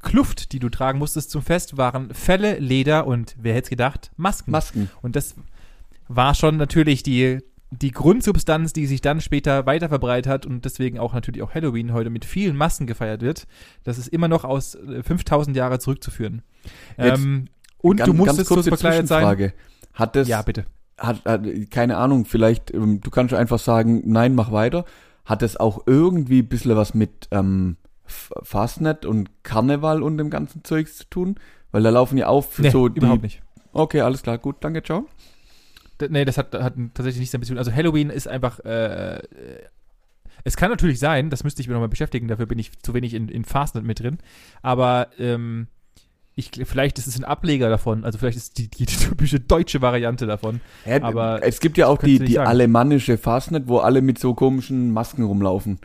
[0.00, 4.10] Kluft, die du tragen musstest zum Fest, waren Felle, Leder und, wer hätte es gedacht,
[4.16, 4.50] Masken.
[4.50, 4.90] Masken.
[5.02, 5.34] Und das
[6.08, 7.38] war schon natürlich die,
[7.70, 11.92] die Grundsubstanz, die sich dann später weiter verbreitet hat und deswegen auch natürlich auch Halloween
[11.92, 13.46] heute mit vielen Masken gefeiert wird.
[13.84, 16.42] Das ist immer noch aus äh, 5000 Jahre zurückzuführen.
[16.96, 17.46] Jetzt Ähm,
[17.78, 19.52] und Ganz- du musstest so kurze verkleidet sein.
[19.92, 20.64] Hat das, Ja, bitte.
[20.98, 24.84] hat, hat, keine Ahnung, vielleicht, ähm, du kannst einfach sagen, nein, mach weiter.
[25.24, 30.64] Hat das auch irgendwie ein bisschen was mit ähm, Fastnet und Karneval und dem ganzen
[30.64, 31.36] Zeugs zu tun?
[31.72, 32.98] Weil da laufen ja auch Nee, so die.
[32.98, 33.42] überhaupt nicht.
[33.72, 35.06] Okay, alles klar, gut, danke, ciao.
[36.08, 37.58] Nee, das hat, hat tatsächlich nichts damit zu tun.
[37.58, 39.22] Also Halloween ist einfach, äh, äh,
[40.44, 43.14] es kann natürlich sein, das müsste ich mir nochmal beschäftigen, dafür bin ich zu wenig
[43.14, 44.18] in, in Fastnet mit drin,
[44.62, 45.68] aber ähm,
[46.34, 50.26] ich, vielleicht ist es ein Ableger davon, also vielleicht ist die, die typische deutsche Variante
[50.26, 50.60] davon.
[50.84, 52.48] Ja, Aber es gibt ja auch die, die sagen.
[52.48, 55.78] alemannische Fastnet, wo alle mit so komischen Masken rumlaufen.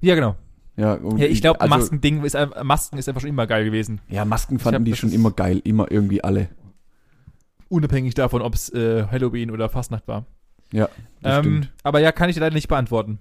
[0.00, 0.36] Ja, genau.
[0.76, 4.02] Ja, Ja, ich glaube, also, Masken-Ding ist, Masken ist einfach schon immer geil gewesen.
[4.08, 6.50] Ja, Masken fanden hab- die schon immer geil, immer irgendwie alle.
[7.68, 10.24] Unabhängig davon, ob es äh, Halloween oder Fastnacht war.
[10.72, 10.88] Ja,
[11.22, 11.72] Ähm, stimmt.
[11.82, 13.18] aber ja, kann ich dir leider nicht beantworten.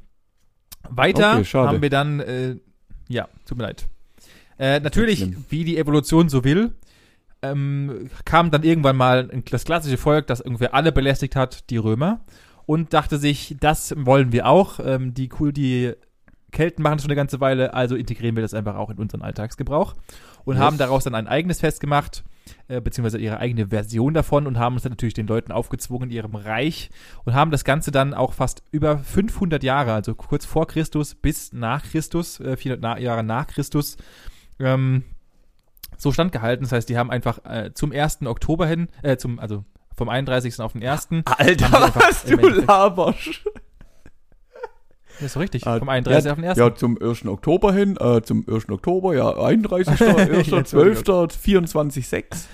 [0.90, 2.56] Weiter Okay, haben wir dann, äh,
[3.08, 3.88] ja, tut mir leid.
[4.58, 6.74] Äh, natürlich, wie die Evolution so will,
[7.42, 12.22] ähm, kam dann irgendwann mal das klassische Volk, das irgendwie alle belästigt hat, die Römer,
[12.66, 14.80] und dachte sich, das wollen wir auch.
[14.84, 15.94] Ähm, die cool, die
[16.52, 19.22] Kelten machen das schon eine ganze Weile, also integrieren wir das einfach auch in unseren
[19.22, 19.94] Alltagsgebrauch
[20.46, 20.64] und Yes.
[20.64, 22.24] haben daraus dann ein eigenes Fest gemacht,
[22.68, 26.16] äh, beziehungsweise ihre eigene Version davon und haben es dann natürlich den Leuten aufgezwungen in
[26.16, 26.90] ihrem Reich
[27.24, 31.54] und haben das Ganze dann auch fast über 500 Jahre, also kurz vor Christus bis
[31.54, 33.98] nach Christus, äh, 400 na Jahre nach Christus,
[34.60, 35.04] ähm,
[35.98, 36.64] so standgehalten.
[36.64, 38.26] Das heißt, die haben einfach äh, zum 1.
[38.26, 39.64] Oktober hin, äh, zum, also
[39.96, 40.60] vom 31.
[40.60, 41.10] auf den 1.
[41.26, 43.42] Alter, was du laberst.
[45.20, 45.66] Das ist richtig.
[45.66, 46.26] Ah, vom 31.
[46.26, 46.58] ja, auf den 1.
[46.58, 47.26] Ja, zum 1.
[47.26, 48.70] Oktober hin, äh, zum 1.
[48.70, 50.02] Oktober, ja, 31.
[50.02, 50.48] 1.
[50.48, 51.36] Jetzt 12.
[51.38, 52.08] 24.
[52.08, 52.48] 6.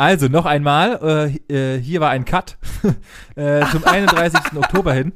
[0.00, 2.56] Also noch einmal, äh, äh, hier war ein Cut
[3.34, 4.56] äh, zum 31.
[4.56, 5.12] Oktober hin.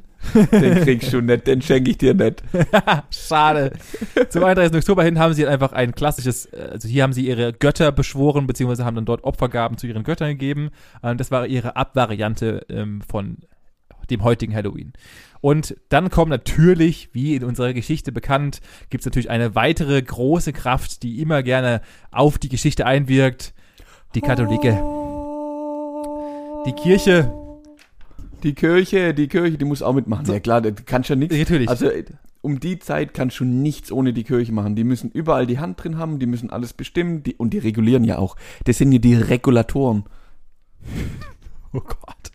[0.51, 2.43] Den kriegst du nicht, den schenke ich dir nicht.
[3.09, 3.71] Schade.
[4.29, 4.77] Zum 31.
[4.77, 8.45] Oktober hin haben sie einfach ein klassisches, äh, also hier haben sie ihre Götter beschworen,
[8.45, 10.69] beziehungsweise haben dann dort Opfergaben zu ihren Göttern gegeben.
[11.01, 13.37] Und das war ihre Abvariante ähm, von
[14.09, 14.91] dem heutigen Halloween.
[15.43, 20.53] Und dann kommt natürlich, wie in unserer Geschichte bekannt, gibt es natürlich eine weitere große
[20.53, 21.81] Kraft, die immer gerne
[22.11, 23.53] auf die Geschichte einwirkt.
[24.15, 24.81] Die Katholike.
[26.65, 27.33] Die Kirche.
[28.41, 30.25] Die Kirche, die Kirche, die muss auch mitmachen.
[30.27, 31.37] Ja klar, du kannst ja nichts.
[31.37, 31.67] Natürlich.
[31.67, 31.91] Also
[32.39, 34.77] um die Zeit kannst du nichts ohne die Kirche machen.
[34.77, 38.05] Die müssen überall die Hand drin haben, die müssen alles bestimmen die, und die regulieren
[38.05, 38.37] ja auch.
[38.63, 40.05] Das sind ja die Regulatoren.
[41.75, 42.31] Oh Gott.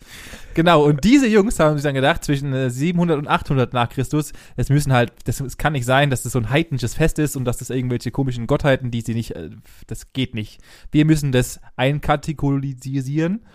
[0.59, 4.33] Genau, und diese Jungs haben sich dann gedacht, zwischen äh, 700 und 800 nach Christus,
[4.57, 7.37] es müssen halt, das, es kann nicht sein, dass das so ein heidnisches Fest ist
[7.37, 9.51] und dass das irgendwelche komischen Gottheiten, die sie nicht, äh,
[9.87, 10.59] das geht nicht.
[10.91, 13.45] Wir müssen das einkategorisieren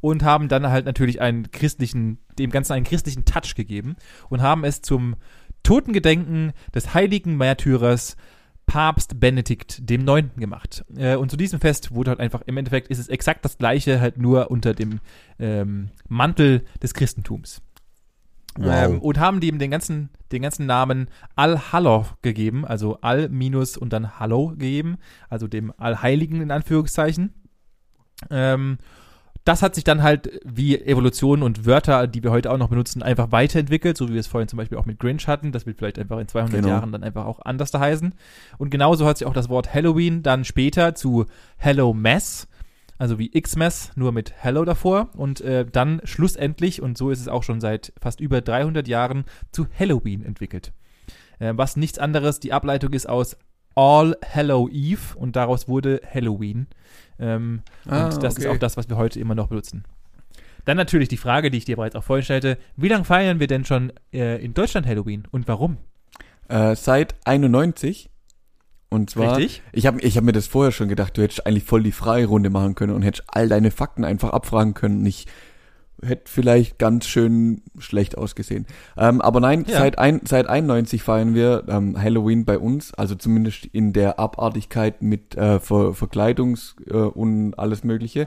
[0.00, 3.96] und haben dann halt natürlich einen christlichen, dem Ganzen einen christlichen Touch gegeben
[4.30, 5.16] und haben es zum
[5.64, 8.16] Totengedenken des heiligen Märtyrers
[8.66, 10.84] Papst Benedikt dem Neunten gemacht.
[10.96, 14.00] Äh, und zu diesem Fest wurde halt einfach, im Endeffekt ist es exakt das gleiche,
[14.00, 15.00] halt nur unter dem
[15.38, 17.62] ähm, Mantel des Christentums.
[18.56, 18.66] Wow.
[18.72, 23.92] Ähm, und haben dem den ganzen, den ganzen Namen Al-Hallow gegeben, also Al minus und
[23.92, 24.96] dann Hallow gegeben,
[25.28, 27.34] also dem Allheiligen in Anführungszeichen.
[28.30, 28.78] Ähm,
[29.44, 33.02] das hat sich dann halt wie Evolution und Wörter, die wir heute auch noch benutzen,
[33.02, 35.52] einfach weiterentwickelt, so wie wir es vorhin zum Beispiel auch mit Grinch hatten.
[35.52, 36.68] Das wird vielleicht einfach in 200 Genau.
[36.68, 38.14] Jahren dann einfach auch anders da heißen.
[38.56, 41.26] Und genauso hat sich auch das Wort Halloween dann später zu
[41.58, 42.48] Hello Mess,
[42.96, 45.10] also wie X-Mess, nur mit Hello davor.
[45.14, 49.24] Und äh, dann schlussendlich, und so ist es auch schon seit fast über 300 Jahren,
[49.52, 50.72] zu Halloween entwickelt.
[51.38, 53.36] Äh, was nichts anderes, die Ableitung ist aus
[53.76, 56.68] All Hallow Eve und daraus wurde Halloween.
[57.18, 58.54] Ähm, Ah, und das ist okay.
[58.54, 59.84] auch das, was wir heute immer noch benutzen.
[60.64, 63.46] Dann natürlich die Frage, die ich dir bereits auch vorhin stellte: Wie lange feiern wir
[63.46, 65.76] denn schon äh, in Deutschland Halloween und warum?
[66.48, 68.10] Äh, seit 91.
[68.90, 69.62] Und zwar, Richtig?
[69.72, 72.48] ich habe ich hab mir das vorher schon gedacht, du hättest eigentlich voll die Freirunde
[72.48, 75.04] machen können und hättest all deine Fakten einfach abfragen können.
[75.04, 75.26] Ich
[76.04, 78.66] hätte vielleicht ganz schön schlecht ausgesehen.
[78.96, 79.78] Ähm, aber nein, Ja.
[79.78, 85.02] seit, ein, seit 91 feiern wir ähm, Halloween bei uns, also zumindest in der Abartigkeit
[85.02, 88.26] mit äh, Ver Verkleidungs- äh, und alles Mögliche.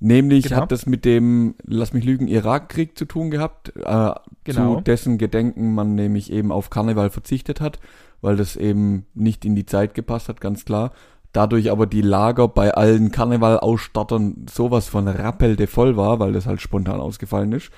[0.00, 0.62] Nämlich Genau.
[0.62, 4.10] hat das mit dem, lass mich lügen, Irakkrieg zu tun gehabt, äh,
[4.44, 4.76] Genau.
[4.76, 7.78] zu dessen Gedenken man nämlich eben auf Karneval verzichtet hat,
[8.20, 10.92] weil das eben nicht in die Zeit gepasst hat, ganz klar.
[11.32, 16.60] Dadurch aber die Lager bei allen Karnevalausstattern sowas von rappelde voll war, weil das halt
[16.60, 17.70] spontan ausgefallen ist.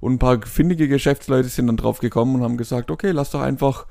[0.00, 3.40] Und ein paar findige Geschäftsleute sind dann drauf gekommen und haben gesagt, okay, lass doch
[3.40, 3.86] einfach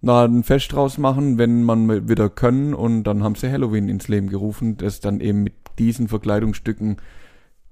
[0.00, 2.74] na, ein Fest draus machen, wenn man wieder können.
[2.74, 6.98] Und dann haben sie Halloween ins Leben gerufen, das dann eben mit diesen Verkleidungsstücken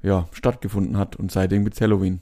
[0.02, 1.16] ja, stattgefunden hat.
[1.16, 2.20] Und seitdem gibt's Halloween.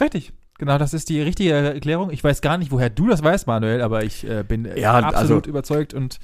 [0.00, 0.32] Richtig.
[0.58, 2.10] Genau, das ist die richtige Erklärung.
[2.10, 4.98] Ich weiß gar nicht, woher du das weißt, Manuel, aber ich äh, bin äh, Ja,
[4.98, 6.18] absolut also- überzeugt und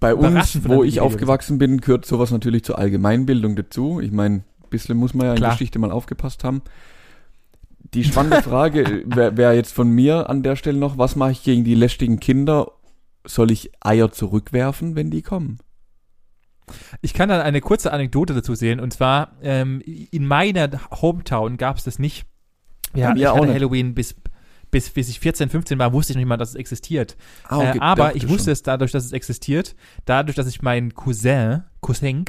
[0.00, 4.00] Bei uns, wo ich aufgewachsen bin, gehört sowas natürlich zur Allgemeinbildung dazu.
[4.00, 5.52] Ich meine, ein bisschen muss man ja in Klar.
[5.52, 6.62] Geschichte mal aufgepasst haben.
[7.94, 11.42] Die spannende Frage wäre wär jetzt von mir an der Stelle noch, was mache ich
[11.42, 12.72] gegen die lästigen Kinder?
[13.26, 15.58] Soll ich Eier zurückwerfen, wenn die kommen?
[17.02, 18.80] Ich kann dann eine kurze Anekdote dazu sehen.
[18.80, 22.26] Und zwar, ähm, in meiner Hometown gab es das nicht.
[22.94, 23.54] Ja, ich auch hatte nicht.
[23.54, 24.14] Halloween bis,
[24.74, 27.16] bis, bis ich 14, 15 war, wusste ich noch nicht mal, dass es existiert.
[27.44, 28.30] Ah, äh, aber ich schon.
[28.30, 32.24] wusste es dadurch, dass es existiert, dadurch, dass ich meinen Cousin, Cousin,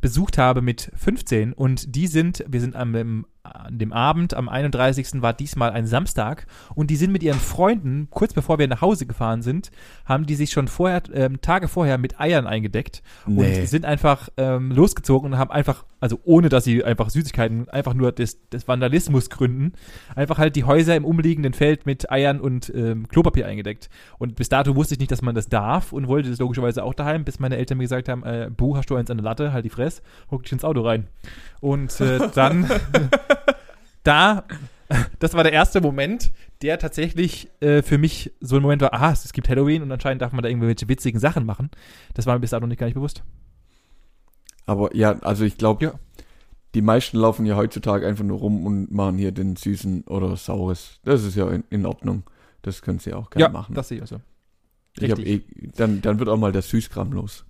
[0.00, 4.48] besucht habe mit 15 und die sind, wir sind am, dem- an dem Abend, am
[4.48, 5.22] 31.
[5.22, 9.06] war diesmal ein Samstag und die sind mit ihren Freunden, kurz bevor wir nach Hause
[9.06, 9.70] gefahren sind,
[10.04, 13.60] haben die sich schon vorher, ähm, Tage vorher mit Eiern eingedeckt Nee.
[13.60, 17.94] und sind einfach ähm, losgezogen und haben einfach, also ohne dass sie einfach Süßigkeiten, einfach
[17.94, 19.72] nur des, des Vandalismus gründen,
[20.14, 23.88] einfach halt die Häuser im umliegenden Feld mit Eiern und ähm, Klopapier eingedeckt.
[24.18, 26.94] Und bis dato wusste ich nicht, dass man das darf und wollte das logischerweise auch
[26.94, 29.52] daheim, bis meine Eltern mir gesagt haben, äh, Bu, hast du eins an der Latte,
[29.52, 31.06] halt die Fress, huck dich ins Auto rein.
[31.60, 32.68] Und äh, dann,
[34.02, 34.44] da,
[35.18, 36.32] das war der erste Moment,
[36.62, 40.22] der tatsächlich äh, für mich so ein Moment war, aha, es gibt Halloween und anscheinend
[40.22, 41.70] darf man da irgendwelche witzigen Sachen machen.
[42.14, 43.22] Das war mir bis dato nicht gar nicht bewusst.
[44.66, 45.92] Aber ja, also ich glaube, Ja.
[46.74, 51.00] die meisten laufen ja heutzutage einfach nur rum und machen hier den süßen oder saures.
[51.04, 52.24] Das ist ja in, in Ordnung.
[52.62, 53.74] Das können sie auch gerne machen.
[53.74, 54.20] das sehe ich auch so.
[54.98, 55.42] ich hab eh,
[55.76, 57.44] dann, dann wird auch mal der Süßkram los.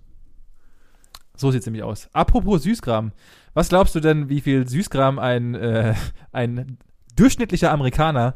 [1.41, 2.07] So sieht es nämlich aus.
[2.13, 3.11] Apropos Süßkram.
[3.53, 5.95] Was glaubst du denn, wie viel Süßkram ein, äh,
[6.31, 6.77] ein
[7.15, 8.35] durchschnittlicher Amerikaner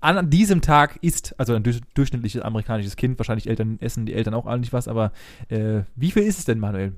[0.00, 1.34] an diesem Tag isst?
[1.38, 3.18] Also ein durch, durchschnittliches amerikanisches Kind.
[3.18, 5.12] Wahrscheinlich Eltern essen die Eltern auch alle nicht was, aber
[5.48, 6.92] äh, wie viel ist es denn, Manuel?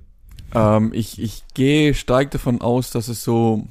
[0.55, 3.67] Ähm, ich, ich gehe stark davon aus, dass es so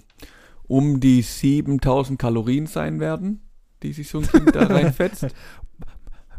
[0.68, 3.42] um die 7000 Kalorien sein werden,
[3.84, 5.28] die sich so ein Kind da reinfetzt.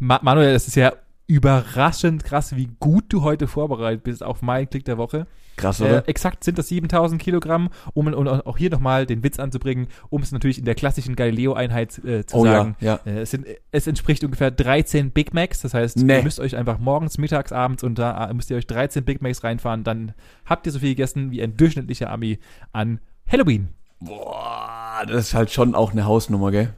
[0.00, 0.92] Ma Manuel, es ist ja
[1.28, 5.26] überraschend krass, wie gut du heute vorbereitet bist auf meinen Klick der Woche.
[5.56, 6.08] Krass, Äh, oder?
[6.08, 10.32] exakt sind das 7000 Kilogramm, um und auch hier nochmal den Witz anzubringen, um es
[10.32, 12.76] natürlich in der klassischen Galileo-Einheit äh, zu oh sagen.
[12.80, 13.12] ja, ja.
[13.12, 16.16] Äh, es, sind, es entspricht ungefähr 13 Big Macs, das heißt, Nee.
[16.18, 19.20] ihr müsst euch einfach morgens, mittags, abends und da äh, müsst ihr euch 13 Big
[19.20, 20.14] Macs reinfahren, dann
[20.46, 22.38] habt ihr so viel gegessen wie ein durchschnittlicher Ami
[22.72, 23.00] an
[23.30, 23.68] Halloween.
[24.00, 26.72] Boah, das ist halt schon auch eine Hausnummer, gell?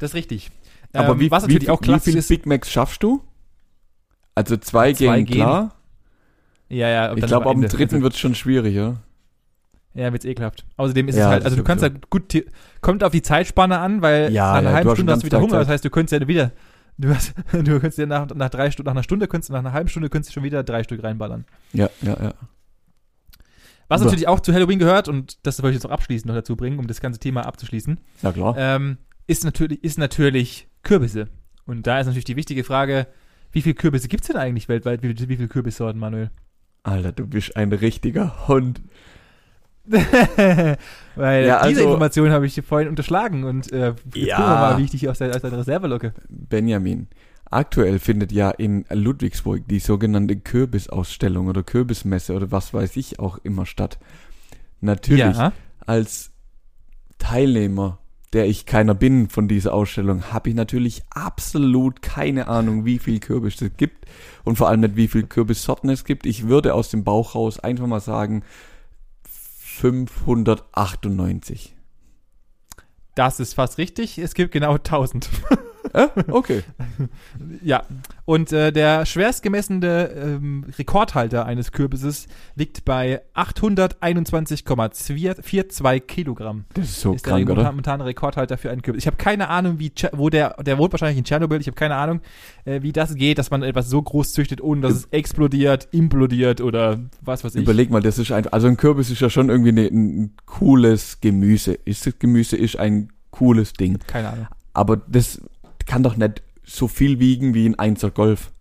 [0.00, 0.50] Das ist richtig.
[0.92, 3.22] Aber Ähm, wie, was wie, natürlich auch wie klassisch viel ist, Big Macs schaffst du?
[4.34, 5.36] Also zwei, Zwei gehen gehen.
[5.36, 5.74] klar.
[6.68, 9.00] ja, ja, Ich glaube, am dritten wird es schon schwieriger.
[9.94, 10.66] Ja, wird's ekelhaft.
[10.76, 11.94] Außerdem ist Ja, es halt, also du kannst sowieso.
[12.00, 12.44] halt gut,
[12.82, 15.38] kommt auf die Zeitspanne an, weil Ja, nach einer ja, halben Stunde hast du wieder
[15.40, 15.52] Hunger.
[15.52, 16.52] Tag Das heißt, du könntest ja wieder,
[16.98, 19.60] du, hast, du könntest ja nach, nach drei Stunden, nach einer Stunde könntest du, nach
[19.60, 21.46] einer halben Stunde könntest du schon wieder drei Stück reinballern.
[21.72, 22.34] Ja, ja, ja.
[23.88, 26.34] Was Aber- natürlich auch zu Halloween gehört, und das wollte ich jetzt noch abschließend noch
[26.34, 28.54] dazu bringen, um das ganze Thema abzuschließen, Ja, klar.
[28.58, 31.28] ähm, ist natürlich, ist natürlich Kürbisse.
[31.66, 33.06] Und da ist natürlich die wichtige Frage,
[33.52, 35.02] Wie viele Kürbisse gibt es denn eigentlich weltweit?
[35.02, 36.30] Wie, wie viele Kürbissorten, Manuel?
[36.82, 38.80] Alter, du bist ein richtiger Hund.
[41.16, 44.36] Weil Ja, diese also- Information habe ich vorhin unterschlagen und äh, Ja.
[44.36, 46.12] gucken wir mal, wie ich dich aus, der, aus deiner Reserve locke.
[46.28, 47.08] Benjamin,
[47.50, 53.38] aktuell findet ja in Ludwigsburg die sogenannte Kürbisausstellung oder Kürbismesse oder was weiß ich auch
[53.38, 53.98] immer statt.
[54.80, 55.52] Natürlich, Ja.
[55.86, 56.32] als
[57.18, 57.98] Teilnehmer,
[58.36, 63.18] der ich keiner bin von dieser Ausstellung, habe ich natürlich absolut keine Ahnung, wie viel
[63.18, 64.04] Kürbis es gibt
[64.44, 66.26] und vor allem nicht, wie viel Kürbissorten es gibt.
[66.26, 68.44] Ich würde aus dem Bauch raus einfach mal sagen
[69.24, 71.74] 598.
[73.14, 74.18] Das ist fast richtig.
[74.18, 75.30] Es gibt genau 1000.
[75.96, 76.08] Äh?
[76.28, 76.62] Okay.
[77.62, 77.82] ja.
[78.26, 86.66] Und äh, der schwerst gemessene ähm, Rekordhalter eines Kürbisses liegt bei 821,42 Kilogramm.
[86.74, 87.64] Das ist so ist der krank, oder?
[87.64, 89.04] momentane Rekordhalter für einen Kürbis.
[89.04, 91.60] Ich habe keine Ahnung, wie wo der der wohnt wahrscheinlich in Tschernobyl.
[91.60, 92.20] Ich habe keine Ahnung,
[92.66, 96.60] äh, wie das geht, dass man etwas so groß züchtet, ohne dass es explodiert, implodiert
[96.60, 97.62] oder was weiß ich.
[97.62, 101.22] Überleg mal, das ist einfach, also ein Kürbis ist ja schon irgendwie ne, ein cooles
[101.22, 101.72] Gemüse.
[101.72, 103.98] Ist das Gemüse ist ein cooles Ding.
[104.06, 104.48] keine Ahnung.
[104.76, 105.40] Aber das
[105.86, 108.52] kann doch nicht so viel wiegen wie ein Einser Golf.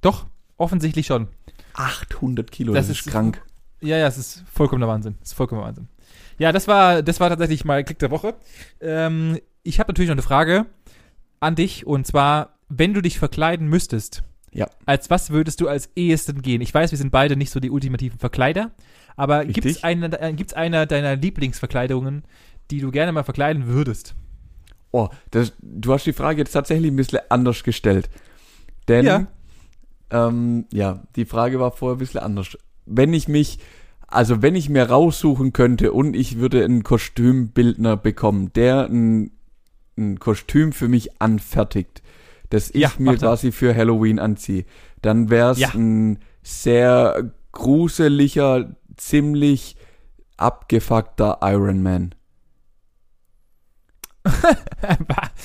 [0.00, 1.28] Doch, offensichtlich schon.
[1.74, 3.42] 800 Kilo, Das das, ist- krank.
[3.80, 5.16] Ja, ja, es ist vollkommener Wahnsinn.
[5.22, 5.88] Es ist vollkommener Wahnsinn.
[6.38, 8.34] Ja, das war, das war tatsächlich mal Klick der Woche.
[8.80, 10.66] Ähm, ich habe natürlich noch eine Frage
[11.40, 14.68] an dich und zwar, wenn du dich verkleiden müsstest, Ja.
[14.86, 16.60] als was würdest du als ehesten gehen?
[16.60, 18.72] Ich weiß, wir sind beide nicht so die ultimativen Verkleider,
[19.16, 22.24] aber gibt es eine, äh, gibt's eine deiner Lieblingsverkleidungen,
[22.72, 24.14] die du gerne mal verkleiden würdest?
[24.90, 28.08] Oh, das, du hast die Frage jetzt tatsächlich ein bisschen anders gestellt.
[28.88, 29.26] Denn, Ja.
[30.10, 32.56] ähm, ja, die Frage war vorher ein bisschen anders.
[32.86, 33.58] Wenn ich mich,
[34.06, 39.32] also wenn ich mir raussuchen könnte und ich würde einen Kostümbildner bekommen, der ein,
[39.98, 42.02] ein Kostüm für mich anfertigt,
[42.48, 44.64] das ich Ja, mir quasi für Halloween anziehe,
[45.02, 45.70] dann wäre es Ja.
[45.74, 49.76] ein sehr gruseliger, ziemlich
[50.38, 52.14] abgefuckter Iron Man.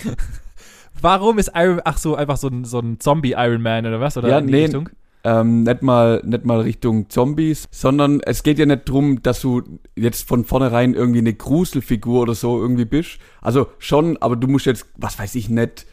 [1.01, 4.16] Warum ist Iron, ach so, einfach so ein, so ein Zombie-Iron Man oder was?
[4.18, 4.89] Oder Ja, in die nee, Richtung?
[5.26, 9.64] ähm, nicht mal nicht mal Richtung Zombies, sondern es geht ja nicht drum, dass du
[9.95, 13.20] jetzt von vornherein irgendwie eine Gruselfigur oder so irgendwie bist.
[13.41, 15.86] Also schon, aber du musst jetzt, was weiß ich, nicht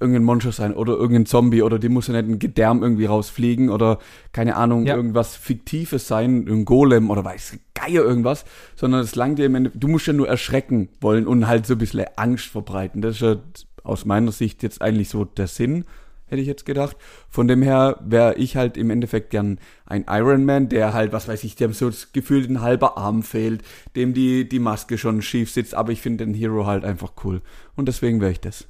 [0.00, 3.70] irgendein Monster sein oder irgendein Zombie oder die muss ja nicht ein Gedärm irgendwie rausfliegen
[3.70, 3.98] oder
[4.32, 4.96] keine Ahnung, Ja.
[4.96, 8.44] irgendwas Fiktives sein, ein Golem oder weiß Geier irgendwas,
[8.74, 11.74] sondern es langt dir im Ende, du musst ja nur erschrecken wollen und halt so
[11.74, 13.02] ein bisschen Angst verbreiten.
[13.02, 13.36] Das ist ja
[13.84, 15.84] aus meiner Sicht jetzt eigentlich so der Sinn
[16.28, 16.96] hätte ich jetzt gedacht.
[17.30, 21.28] Von dem her wäre ich halt im Endeffekt gern ein Iron Man, der halt, was
[21.28, 23.62] weiß ich, dem so das Gefühl ein halber Arm fehlt,
[23.94, 27.42] dem die, die Maske schon schief sitzt, aber ich finde den Hero halt einfach cool.
[27.76, 28.66] Und deswegen wäre ich das.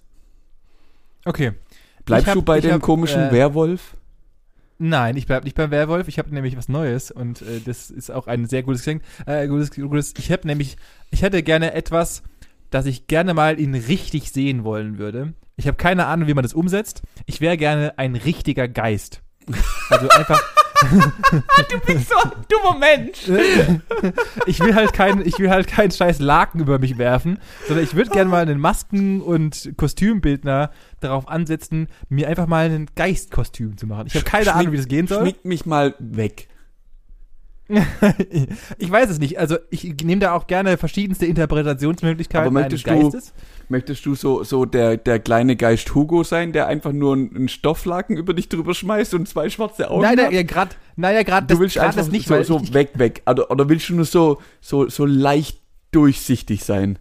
[1.26, 1.52] Okay.
[2.04, 3.96] Bleibst hab- du bei dem hab, komischen äh, Werwolf?
[4.78, 6.06] Nein, ich bleib nicht beim Werwolf.
[6.08, 9.02] Ich habe nämlich was Neues und äh, das ist auch ein sehr gutes Geschenk.
[9.26, 10.76] Äh, gutes, gutes, ich habe nämlich,
[11.10, 12.22] ich hätte gerne etwas,
[12.70, 15.34] das ich gerne mal in richtig sehen wollen würde.
[15.56, 17.02] Ich habe keine Ahnung, wie man das umsetzt.
[17.24, 19.22] Ich wäre gerne ein richtiger Geist.
[19.90, 20.42] Also einfach.
[21.70, 23.28] Du bist so ein dummer Mensch.
[24.46, 27.94] ich will halt kein, ich will halt keinen scheiß Laken über mich werfen, sondern ich
[27.94, 30.70] würde gerne mal einen Masken- und Kostümbildner
[31.00, 34.06] darauf ansetzen, mir einfach mal ein Geistkostüm zu machen.
[34.06, 35.20] Ich habe keine Ahnung, wie das gehen soll.
[35.20, 36.48] Schmieg mich mal weg.
[38.78, 39.38] ich weiß es nicht.
[39.38, 43.34] Also ich nehme da auch gerne verschiedenste Interpretationsmöglichkeiten Aber möchtest eines du- Geistes.
[43.68, 48.16] Möchtest du so, so der, der kleine Geist Hugo sein, der einfach nur einen, Stofflaken
[48.16, 50.26] über dich drüber schmeißt und zwei schwarze Augen Nein, hat?
[50.26, 52.72] nein, ja, gerade, naja, gerade du das, willst grad einfach das nicht, so, so ich,
[52.72, 53.22] weg, weg.
[53.28, 55.58] Oder, oder willst du nur so, so, so leicht
[55.90, 57.00] durchsichtig sein?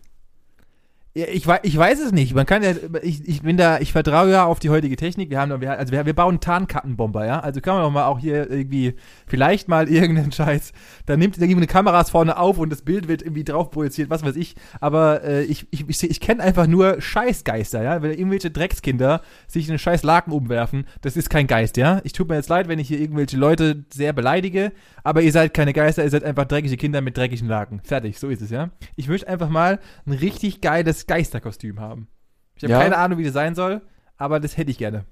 [1.17, 2.35] Ja, ich, ich weiß es nicht.
[2.35, 5.29] Man kann ja, ich, ich bin da, ich vertraue ja auf die heutige Technik.
[5.29, 7.39] Wir haben, da- also wir, wir bauen Tarnkattenbomber, ja.
[7.39, 8.95] Also kann man doch mal auch hier irgendwie,
[9.25, 10.73] vielleicht mal irgendeinen Scheiß.
[11.05, 14.25] Da nimmt irgendwie eine Kameras vorne auf und das Bild wird irgendwie drauf projiziert, was
[14.25, 14.55] weiß ich.
[14.81, 18.01] Aber äh, ich, ich, ich, ich kenne einfach nur Scheißgeister, ja.
[18.01, 22.01] Wenn irgendwelche Dreckskinder sich in einen scheiß Laken umwerfen, das ist kein Geist, ja.
[22.03, 24.73] Ich tut mir jetzt leid, wenn ich hier irgendwelche Leute sehr beleidige,
[25.05, 27.79] aber ihr seid keine Geister, ihr seid einfach dreckige Kinder mit dreckigen Laken.
[27.85, 28.71] Fertig, so ist es, ja.
[28.97, 32.07] Ich möchte einfach mal ein richtig geiles Geisterkostüm haben.
[32.55, 32.79] Ich habe Ja.
[32.81, 33.81] keine Ahnung, wie das sein soll,
[34.17, 35.05] aber das hätte ich gerne.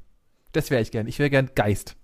[0.54, 1.08] Das wäre ich gern.
[1.08, 1.96] Ich wäre gern Geist.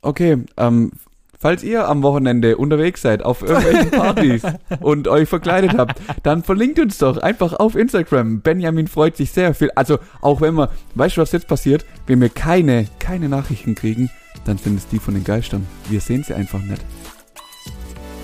[0.00, 0.92] Okay, ähm,
[1.38, 4.42] falls ihr am Wochenende unterwegs seid auf irgendwelchen Partys
[4.80, 8.40] und euch verkleidet habt, dann verlinkt uns doch einfach auf Instagram.
[8.40, 9.70] Benjamin freut sich sehr viel.
[9.74, 11.84] Also auch wenn wir, weißt du, was jetzt passiert?
[12.06, 14.10] Wenn wir keine, keine Nachrichten kriegen,
[14.44, 15.66] dann sind es die von den Geistern.
[15.88, 16.84] Wir sehen sie einfach nicht.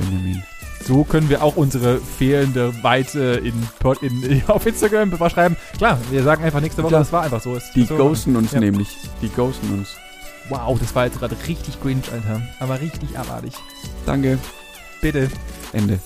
[0.01, 0.43] Benjamin.
[0.87, 3.55] So können wir auch unsere fehlende Weite in,
[4.03, 5.57] in, auf Instagram beschreiben.
[5.78, 7.01] Klar, wir sagen einfach nächste Woche, Klar.
[7.01, 7.57] das war einfach so.
[7.57, 8.61] Es- Die so ghosten uns Ja.
[8.61, 8.89] nämlich.
[9.22, 9.97] Die ghosten uns.
[10.51, 12.43] Wow, das war jetzt gerade richtig cringe, Alter.
[12.61, 13.55] Aber richtig abartig.
[14.05, 14.39] Danke.
[15.01, 15.30] Bitte.
[15.72, 15.99] Ende.